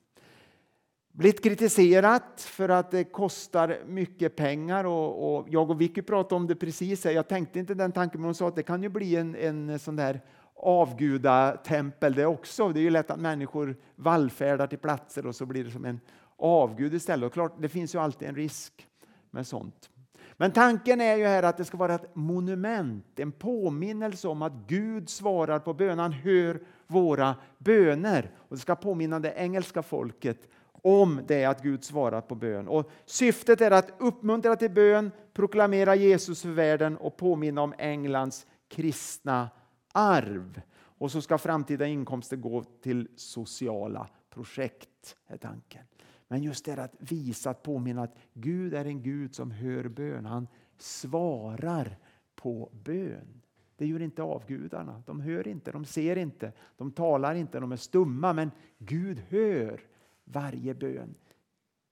Blivit 1.12 1.42
kritiserat 1.42 2.40
för 2.40 2.68
att 2.68 2.90
det 2.90 3.04
kostar 3.04 3.78
mycket 3.86 4.36
pengar 4.36 4.84
och, 4.84 5.38
och 5.38 5.46
jag 5.50 5.70
och 5.70 5.80
Vicky 5.80 6.02
pratade 6.02 6.34
om 6.34 6.46
det 6.46 6.56
precis. 6.56 7.04
Jag 7.04 7.28
tänkte 7.28 7.58
inte 7.58 7.74
den 7.74 7.92
tanken 7.92 8.20
men 8.20 8.28
hon 8.28 8.34
sa 8.34 8.48
att 8.48 8.56
det 8.56 8.62
kan 8.62 8.82
ju 8.82 8.88
bli 8.88 9.16
en, 9.16 9.34
en 9.34 9.78
sån 9.78 9.96
där 9.96 10.20
avgudatempel 10.58 12.14
det 12.14 12.26
också. 12.26 12.68
Det 12.68 12.80
är 12.80 12.82
ju 12.82 12.90
lätt 12.90 13.10
att 13.10 13.20
människor 13.20 13.76
vallfärdar 13.96 14.66
till 14.66 14.78
platser 14.78 15.26
och 15.26 15.34
så 15.34 15.46
blir 15.46 15.64
det 15.64 15.70
som 15.70 15.84
en 15.84 16.00
avgud 16.36 16.94
istället. 16.94 17.26
Och 17.26 17.32
klart, 17.32 17.54
det 17.58 17.68
finns 17.68 17.94
ju 17.94 17.98
alltid 17.98 18.28
en 18.28 18.34
risk 18.34 18.86
med 19.30 19.46
sånt. 19.46 19.90
Men 20.36 20.52
tanken 20.52 21.00
är 21.00 21.16
ju 21.16 21.26
här 21.26 21.42
att 21.42 21.56
det 21.56 21.64
ska 21.64 21.76
vara 21.76 21.94
ett 21.94 22.14
monument, 22.14 23.20
en 23.20 23.32
påminnelse 23.32 24.28
om 24.28 24.42
att 24.42 24.52
Gud 24.66 25.08
svarar 25.08 25.58
på 25.58 25.74
bön. 25.74 25.98
Han 25.98 26.12
hör 26.12 26.60
våra 26.86 27.34
böner. 27.58 28.30
Och 28.36 28.56
det 28.56 28.60
ska 28.60 28.74
påminna 28.74 29.20
det 29.20 29.34
engelska 29.36 29.82
folket 29.82 30.48
om 30.82 31.20
det 31.26 31.44
att 31.44 31.62
Gud 31.62 31.84
svarar 31.84 32.20
på 32.20 32.34
bön. 32.34 32.68
Och 32.68 32.90
syftet 33.06 33.60
är 33.60 33.70
att 33.70 33.90
uppmuntra 33.98 34.56
till 34.56 34.70
bön, 34.70 35.10
proklamera 35.32 35.94
Jesus 35.94 36.42
för 36.42 36.48
världen 36.48 36.96
och 36.96 37.16
påminna 37.16 37.62
om 37.62 37.74
Englands 37.78 38.46
kristna 38.68 39.48
arv. 39.92 40.60
Och 40.74 41.10
så 41.10 41.22
ska 41.22 41.38
framtida 41.38 41.86
inkomster 41.86 42.36
gå 42.36 42.64
till 42.64 43.08
sociala 43.16 44.08
projekt, 44.30 45.16
är 45.26 45.36
tanken. 45.36 45.84
Men 46.28 46.42
just 46.42 46.64
det 46.64 46.82
att 46.82 46.94
visa, 46.98 47.50
att 47.50 47.62
påminna 47.62 48.02
att 48.02 48.14
Gud 48.32 48.74
är 48.74 48.84
en 48.84 49.02
Gud 49.02 49.34
som 49.34 49.50
hör 49.50 49.88
bön. 49.88 50.26
Han 50.26 50.48
svarar 50.78 51.98
på 52.34 52.70
bön. 52.84 53.42
Det 53.76 53.86
gör 53.86 54.02
inte 54.02 54.22
avgudarna. 54.22 55.02
De 55.06 55.20
hör 55.20 55.48
inte, 55.48 55.72
de 55.72 55.84
ser 55.84 56.16
inte, 56.16 56.52
de 56.76 56.90
talar 56.90 57.34
inte, 57.34 57.60
de 57.60 57.72
är 57.72 57.76
stumma. 57.76 58.32
Men 58.32 58.50
Gud 58.78 59.22
hör 59.28 59.80
varje 60.24 60.74
bön. 60.74 61.14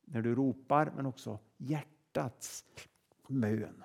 När 0.05 0.23
du 0.23 0.35
ropar, 0.35 0.93
men 0.97 1.07
också 1.07 1.39
hjärtats 1.57 2.65
bön. 3.29 3.85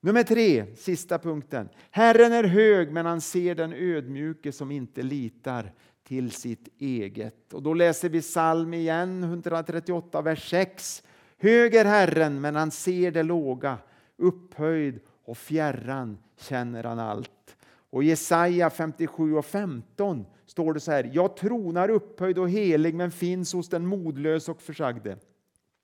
Nummer 0.00 0.22
tre, 0.22 0.76
sista 0.76 1.18
punkten. 1.18 1.68
Herren 1.90 2.32
är 2.32 2.44
hög, 2.44 2.92
men 2.92 3.06
han 3.06 3.20
ser 3.20 3.54
den 3.54 3.72
ödmjuke 3.72 4.52
som 4.52 4.70
inte 4.70 5.02
litar 5.02 5.72
till 6.04 6.30
sitt 6.30 6.68
eget. 6.78 7.52
Och 7.52 7.62
då 7.62 7.74
läser 7.74 8.08
vi 8.08 8.20
psalm 8.20 8.74
igen, 8.74 9.24
138, 9.24 10.22
vers 10.22 10.50
6. 10.50 11.02
Hög 11.38 11.74
är 11.74 11.84
Herren, 11.84 12.40
men 12.40 12.56
han 12.56 12.70
ser 12.70 13.10
det 13.10 13.22
låga. 13.22 13.78
Upphöjd 14.16 15.00
och 15.24 15.38
fjärran 15.38 16.18
känner 16.36 16.84
han 16.84 16.98
allt. 16.98 17.56
Och 17.90 18.04
Jesaja 18.04 18.70
57 18.70 19.34
och 19.34 19.44
15 19.44 20.26
står 20.46 20.74
det 20.74 20.80
så 20.80 20.92
här. 20.92 21.10
Jag 21.12 21.36
tronar 21.36 21.88
upphöjd 21.88 22.38
och 22.38 22.50
helig, 22.50 22.94
men 22.94 23.10
finns 23.10 23.52
hos 23.52 23.68
den 23.68 23.86
modlöse 23.86 24.50
och 24.50 24.62
försagde. 24.62 25.16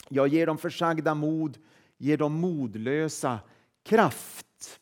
Jag 0.09 0.29
ger 0.29 0.47
de 0.47 0.59
försagda 0.59 1.15
mod, 1.15 1.59
ger 1.99 2.17
de 2.17 2.33
modlösa 2.33 3.39
kraft. 3.85 4.81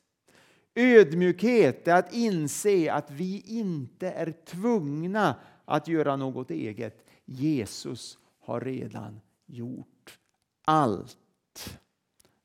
Ödmjukhet 0.74 1.88
är 1.88 1.94
att 1.94 2.14
inse 2.14 2.92
att 2.92 3.10
vi 3.10 3.40
inte 3.40 4.10
är 4.10 4.32
tvungna 4.44 5.36
att 5.64 5.88
göra 5.88 6.16
något 6.16 6.50
eget. 6.50 7.04
Jesus 7.24 8.18
har 8.40 8.60
redan 8.60 9.20
gjort 9.46 10.18
allt. 10.64 11.18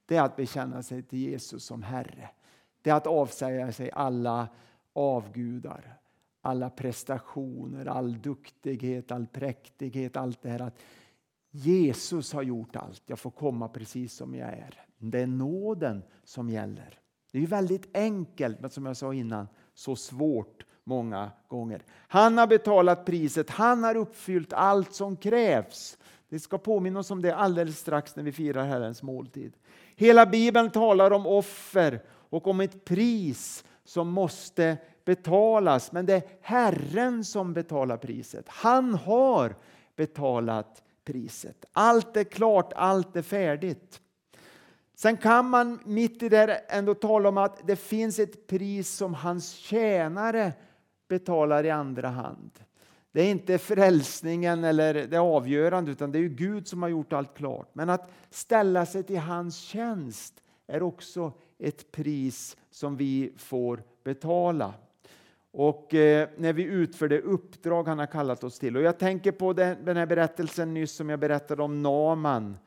Det 0.05 0.15
är 0.15 0.21
att 0.21 0.35
bekänna 0.35 0.83
sig 0.83 1.03
till 1.03 1.19
Jesus 1.19 1.63
som 1.63 1.83
Herre. 1.83 2.29
Det 2.81 2.89
är 2.89 2.95
att 2.95 3.07
avsäga 3.07 3.71
sig 3.71 3.91
alla 3.91 4.47
avgudar, 4.93 5.97
alla 6.41 6.69
prestationer, 6.69 7.85
all 7.85 8.21
duktighet, 8.21 9.11
all 9.11 9.27
präktighet, 9.27 10.17
allt 10.17 10.41
det 10.41 10.49
här. 10.49 10.61
Att 10.61 10.79
Jesus 11.51 12.33
har 12.33 12.43
gjort 12.43 12.75
allt, 12.75 13.03
jag 13.05 13.19
får 13.19 13.31
komma 13.31 13.67
precis 13.67 14.13
som 14.13 14.35
jag 14.35 14.49
är. 14.49 14.86
Det 14.97 15.19
är 15.19 15.27
nåden 15.27 16.03
som 16.23 16.49
gäller. 16.49 16.99
Det 17.31 17.43
är 17.43 17.47
väldigt 17.47 17.97
enkelt, 17.97 18.59
men 18.59 18.69
som 18.69 18.85
jag 18.85 18.97
sa 18.97 19.13
innan, 19.13 19.47
så 19.73 19.95
svårt 19.95 20.65
många 20.83 21.31
gånger. 21.47 21.83
Han 22.07 22.37
har 22.37 22.47
betalat 22.47 23.05
priset, 23.05 23.49
han 23.49 23.83
har 23.83 23.97
uppfyllt 23.97 24.53
allt 24.53 24.93
som 24.93 25.17
krävs. 25.17 25.97
Vi 26.29 26.39
ska 26.39 26.57
påminna 26.57 26.99
oss 26.99 27.11
om 27.11 27.21
det 27.21 27.35
alldeles 27.35 27.79
strax 27.79 28.15
när 28.15 28.23
vi 28.23 28.31
firar 28.31 28.65
Herrens 28.65 29.03
måltid. 29.03 29.53
Hela 29.95 30.25
Bibeln 30.25 30.69
talar 30.69 31.11
om 31.11 31.27
offer 31.27 32.03
och 32.07 32.47
om 32.47 32.59
ett 32.59 32.85
pris 32.85 33.65
som 33.83 34.07
måste 34.09 34.77
betalas. 35.05 35.91
Men 35.91 36.05
det 36.05 36.13
är 36.13 36.23
Herren 36.41 37.23
som 37.23 37.53
betalar 37.53 37.97
priset. 37.97 38.45
Han 38.47 38.93
har 38.93 39.55
betalat 39.95 40.83
priset. 41.05 41.65
Allt 41.71 42.17
är 42.17 42.23
klart, 42.23 42.73
allt 42.75 43.15
är 43.15 43.21
färdigt. 43.21 44.01
Sen 44.99 45.17
kan 45.17 45.49
man 45.49 45.79
mitt 45.85 46.23
i 46.23 46.29
det 46.29 46.53
ändå 46.67 46.93
tala 46.93 47.29
om 47.29 47.37
att 47.37 47.67
det 47.67 47.75
finns 47.75 48.19
ett 48.19 48.47
pris 48.47 48.89
som 48.89 49.13
hans 49.13 49.51
tjänare 49.51 50.53
betalar 51.07 51.63
i 51.63 51.69
andra 51.69 52.07
hand. 52.07 52.51
Det 53.11 53.21
är 53.21 53.31
inte 53.31 53.57
frälsningen 53.57 54.63
eller 54.63 54.93
det 54.93 55.17
avgörande 55.17 55.91
utan 55.91 56.11
det 56.11 56.19
är 56.19 56.23
Gud 56.23 56.67
som 56.67 56.81
har 56.81 56.89
gjort 56.89 57.13
allt 57.13 57.37
klart. 57.37 57.69
Men 57.73 57.89
att 57.89 58.11
ställa 58.29 58.85
sig 58.85 59.03
till 59.03 59.19
hans 59.19 59.57
tjänst 59.57 60.33
är 60.67 60.83
också 60.83 61.31
ett 61.59 61.91
pris 61.91 62.57
som 62.71 62.97
vi 62.97 63.33
får 63.37 63.83
betala. 64.03 64.73
Och 65.51 65.93
eh, 65.93 66.29
när 66.37 66.53
vi 66.53 66.63
utför 66.63 67.07
det 67.07 67.21
uppdrag 67.21 67.87
han 67.87 67.99
har 67.99 68.05
kallat 68.05 68.43
oss 68.43 68.59
till. 68.59 68.77
Och 68.77 68.83
jag 68.83 68.97
tänker 68.99 69.31
på 69.31 69.53
den, 69.53 69.85
den 69.85 69.97
här 69.97 70.05
berättelsen 70.05 70.73
nyss 70.73 70.91
som 70.91 71.09
jag 71.09 71.19
berättade 71.19 71.63
om 71.63 71.81
Naman 71.83 72.57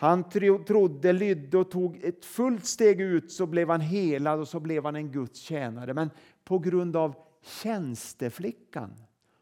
han 0.00 0.24
trodde, 0.66 1.12
lydde 1.12 1.58
och 1.58 1.70
tog 1.70 2.04
ett 2.04 2.24
fullt 2.24 2.64
steg 2.64 3.00
ut 3.00 3.32
så 3.32 3.46
blev 3.46 3.70
han 3.70 3.80
helad 3.80 4.40
och 4.40 4.48
så 4.48 4.60
blev 4.60 4.84
han 4.84 4.96
en 4.96 5.12
Guds 5.12 5.40
tjänare. 5.40 5.94
Men 5.94 6.10
på 6.44 6.58
grund 6.58 6.96
av 6.96 7.14
tjänsteflickan, 7.42 8.94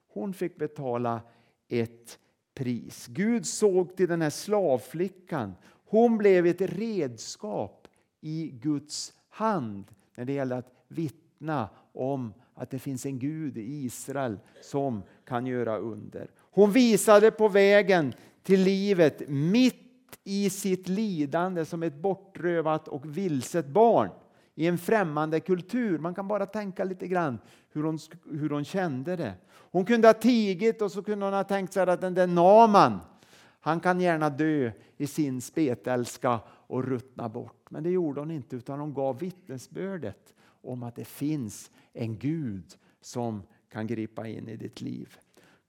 hon 0.09 0.35
fick 0.35 0.57
betala 0.57 1.21
ett 1.69 2.19
pris. 2.55 3.07
Gud 3.07 3.47
såg 3.47 3.97
till 3.97 4.09
den 4.09 4.23
här 4.23 4.31
slavflickan. 4.31 5.55
Hon 5.85 6.19
blev 6.19 6.47
ett 6.47 6.61
redskap 6.61 7.89
i 8.21 8.51
Guds 8.63 9.13
hand 9.29 9.85
när 10.15 10.25
det 10.25 10.33
gäller 10.33 10.57
att 10.57 10.73
vittna 10.89 11.69
om 11.93 12.35
att 12.55 12.71
det 12.71 12.79
finns 12.79 13.07
en 13.07 13.19
Gud 13.19 13.59
i 13.59 13.85
Israel 13.85 14.39
som 14.63 15.03
kan 15.25 15.47
göra 15.47 15.79
under. 15.79 16.31
Hon 16.37 16.73
visade 16.73 17.31
på 17.31 17.49
vägen 17.49 18.15
till 18.43 18.61
livet 18.63 19.29
mitt 19.29 19.88
i 20.25 20.51
sitt 20.51 20.89
lidande 20.89 21.65
som 21.65 21.83
ett 21.83 21.95
bortrövat 21.95 22.89
och 22.89 23.17
vilset 23.19 23.67
barn 23.67 24.11
i 24.55 24.67
en 24.67 24.79
främmande 24.79 25.41
kultur. 25.41 25.99
Man 25.99 26.15
kan 26.15 26.29
bara 26.29 26.47
tänka 26.47 26.85
lite 26.85 27.09
grann 27.09 27.39
hur 27.73 27.83
hon, 27.83 27.99
hur 28.31 28.51
hon 28.51 28.65
kände 28.65 29.17
det. 29.17 29.35
Hon 29.51 29.85
kunde 29.85 30.09
ha 30.09 30.15
tigit 30.15 30.83
och 30.83 30.93
så 30.93 31.03
kunde 31.03 31.27
hon 31.27 31.35
ha 31.35 31.45
tänkt 31.45 31.73
sig 31.73 31.83
att 31.83 32.01
den 32.01 32.15
där 32.15 32.27
Naman, 32.27 33.01
han 33.61 33.81
kan 33.81 34.01
gärna 34.01 34.31
dö 34.31 34.71
i 34.97 35.07
sin 35.07 35.41
spetälska 35.41 36.41
och 36.49 36.85
ruttna 36.85 37.29
bort. 37.29 37.67
Men 37.71 37.83
det 37.83 37.91
gjorde 37.91 38.21
hon 38.21 38.31
inte 38.31 38.57
utan 38.57 38.81
hon 38.81 38.95
gav 38.95 39.19
vittnesbördet 39.19 40.35
om 40.63 40.83
att 40.83 40.97
det 40.97 41.05
finns 41.05 41.71
en 41.93 42.19
Gud 42.19 42.65
som 43.01 43.43
kan 43.73 43.87
gripa 43.87 44.27
in 44.27 44.49
i 44.49 44.57
ditt 44.57 44.81
liv. 44.81 45.17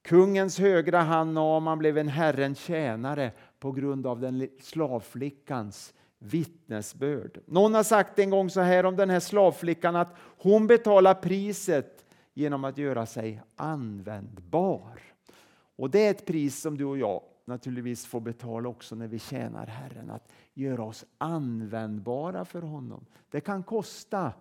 Kungens 0.02 0.58
högra 0.58 1.00
hand 1.00 1.34
Naman 1.34 1.78
blev 1.78 1.98
en 1.98 2.08
Herrens 2.08 2.58
tjänare 2.58 3.32
på 3.60 3.72
grund 3.72 4.06
av 4.06 4.20
den 4.20 4.48
slavflickans 4.60 5.94
vittnesbörd. 6.18 7.40
Någon 7.46 7.74
har 7.74 7.82
sagt 7.82 8.18
en 8.18 8.30
gång 8.30 8.50
så 8.50 8.60
här 8.60 8.86
om 8.86 8.96
den 8.96 9.10
här 9.10 9.20
slavflickan 9.20 9.96
att 9.96 10.14
hon 10.18 10.66
betalar 10.66 11.14
priset 11.14 12.04
genom 12.34 12.64
att 12.64 12.78
göra 12.78 13.06
sig 13.06 13.42
användbar. 13.56 15.00
Och 15.76 15.90
det 15.90 16.06
är 16.06 16.10
ett 16.10 16.26
pris 16.26 16.60
som 16.60 16.78
du 16.78 16.84
och 16.84 16.98
jag 16.98 17.22
naturligtvis 17.44 18.06
får 18.06 18.20
betala 18.20 18.68
också 18.68 18.94
när 18.94 19.08
vi 19.08 19.18
tjänar 19.18 19.66
Herren. 19.66 20.10
Att 20.10 20.32
göra 20.54 20.82
oss 20.82 21.04
användbara 21.18 22.44
för 22.44 22.62
honom. 22.62 23.06
Det 23.30 23.40
kan 23.40 23.62
kosta, 23.62 24.32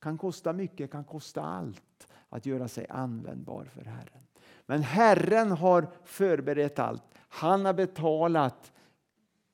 kan 0.00 0.18
kosta 0.18 0.52
mycket, 0.52 0.90
kan 0.90 1.04
kosta 1.04 1.42
allt 1.42 2.08
att 2.28 2.46
göra 2.46 2.68
sig 2.68 2.86
användbar 2.88 3.64
för 3.64 3.84
Herren. 3.84 4.22
Men 4.66 4.82
Herren 4.82 5.50
har 5.50 5.86
förberett 6.04 6.78
allt. 6.78 7.02
Han 7.28 7.64
har 7.64 7.72
betalat 7.72 8.72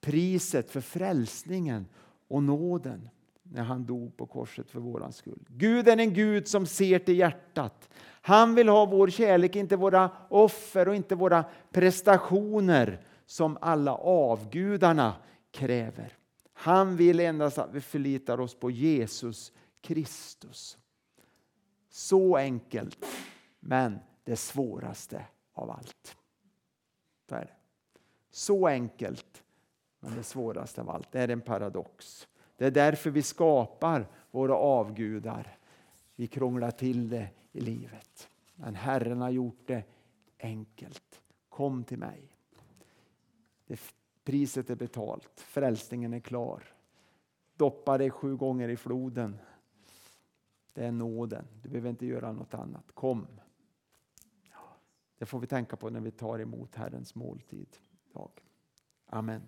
priset 0.01 0.71
för 0.71 0.81
frälsningen 0.81 1.87
och 2.29 2.43
nåden 2.43 3.09
när 3.43 3.63
han 3.63 3.85
dog 3.85 4.17
på 4.17 4.27
korset 4.27 4.71
för 4.71 4.81
våran 4.81 5.13
skull. 5.13 5.47
Gud 5.49 5.89
är 5.89 5.97
en 5.97 6.15
Gud 6.15 6.49
som 6.49 6.67
ser 6.67 6.99
till 6.99 7.19
hjärtat. 7.19 7.89
Han 8.05 8.55
vill 8.55 8.69
ha 8.69 8.87
vår 8.87 9.09
kärlek, 9.09 9.57
inte 9.57 9.77
våra 9.77 10.11
offer 10.29 10.89
och 10.89 10.95
inte 10.95 11.15
våra 11.15 11.45
prestationer 11.71 13.01
som 13.27 13.59
alla 13.61 13.95
avgudarna 13.95 15.15
kräver. 15.51 16.13
Han 16.53 16.97
vill 16.97 17.21
endast 17.21 17.59
att 17.59 17.75
vi 17.75 17.81
förlitar 17.81 18.41
oss 18.41 18.55
på 18.55 18.71
Jesus 18.71 19.53
Kristus. 19.81 20.79
Så 21.91 22.37
enkelt, 22.37 23.07
men 23.61 23.99
det 24.25 24.37
svåraste 24.37 25.27
av 25.53 25.71
allt. 25.71 26.17
Så, 27.29 27.35
är 27.35 27.41
det 27.41 27.64
så 28.35 28.67
enkelt, 28.67 29.45
men 30.01 30.17
det 30.17 30.23
svåraste 30.23 30.81
av 30.81 30.91
allt. 30.91 31.13
Det 31.13 31.21
är 31.21 31.29
en 31.29 31.41
paradox. 31.41 32.29
Det 32.57 32.67
är 32.67 32.71
därför 32.71 33.11
vi 33.11 33.23
skapar 33.23 34.07
våra 34.31 34.55
avgudar. 34.55 35.59
Vi 36.17 36.27
krånglar 36.27 36.71
till 36.71 37.09
det 37.09 37.29
i 37.53 37.61
livet. 37.61 38.29
Men 38.55 38.75
Herren 38.75 39.21
har 39.21 39.31
gjort 39.31 39.67
det 39.67 39.83
enkelt. 40.39 41.23
Kom 41.49 41.85
till 41.85 41.99
mig. 41.99 42.37
Det, 43.67 43.81
priset 44.25 44.71
är 44.71 44.77
betalt. 44.77 45.41
Frälsningen 45.41 46.15
är 46.15 46.21
klar. 46.21 46.63
Doppa 47.57 47.99
dig 47.99 48.11
sju 48.11 48.37
gånger 48.37 48.69
i 48.69 48.77
floden. 48.77 49.39
Det 50.73 50.85
är 50.85 50.93
nåden. 50.93 51.47
Du 51.63 51.69
behöver 51.69 51.91
inte 51.91 52.07
göra 52.07 52.33
något 52.33 52.55
annat. 52.55 52.93
Kom. 52.95 53.27
Det 55.19 55.27
får 55.27 55.41
vi 55.41 55.47
tänka 55.47 55.77
på 55.77 55.91
när 55.91 56.01
vi 56.01 56.11
tar 56.11 56.39
emot 56.39 56.75
Herrens 56.75 57.15
måltid. 57.15 57.77
Amen. 59.13 59.43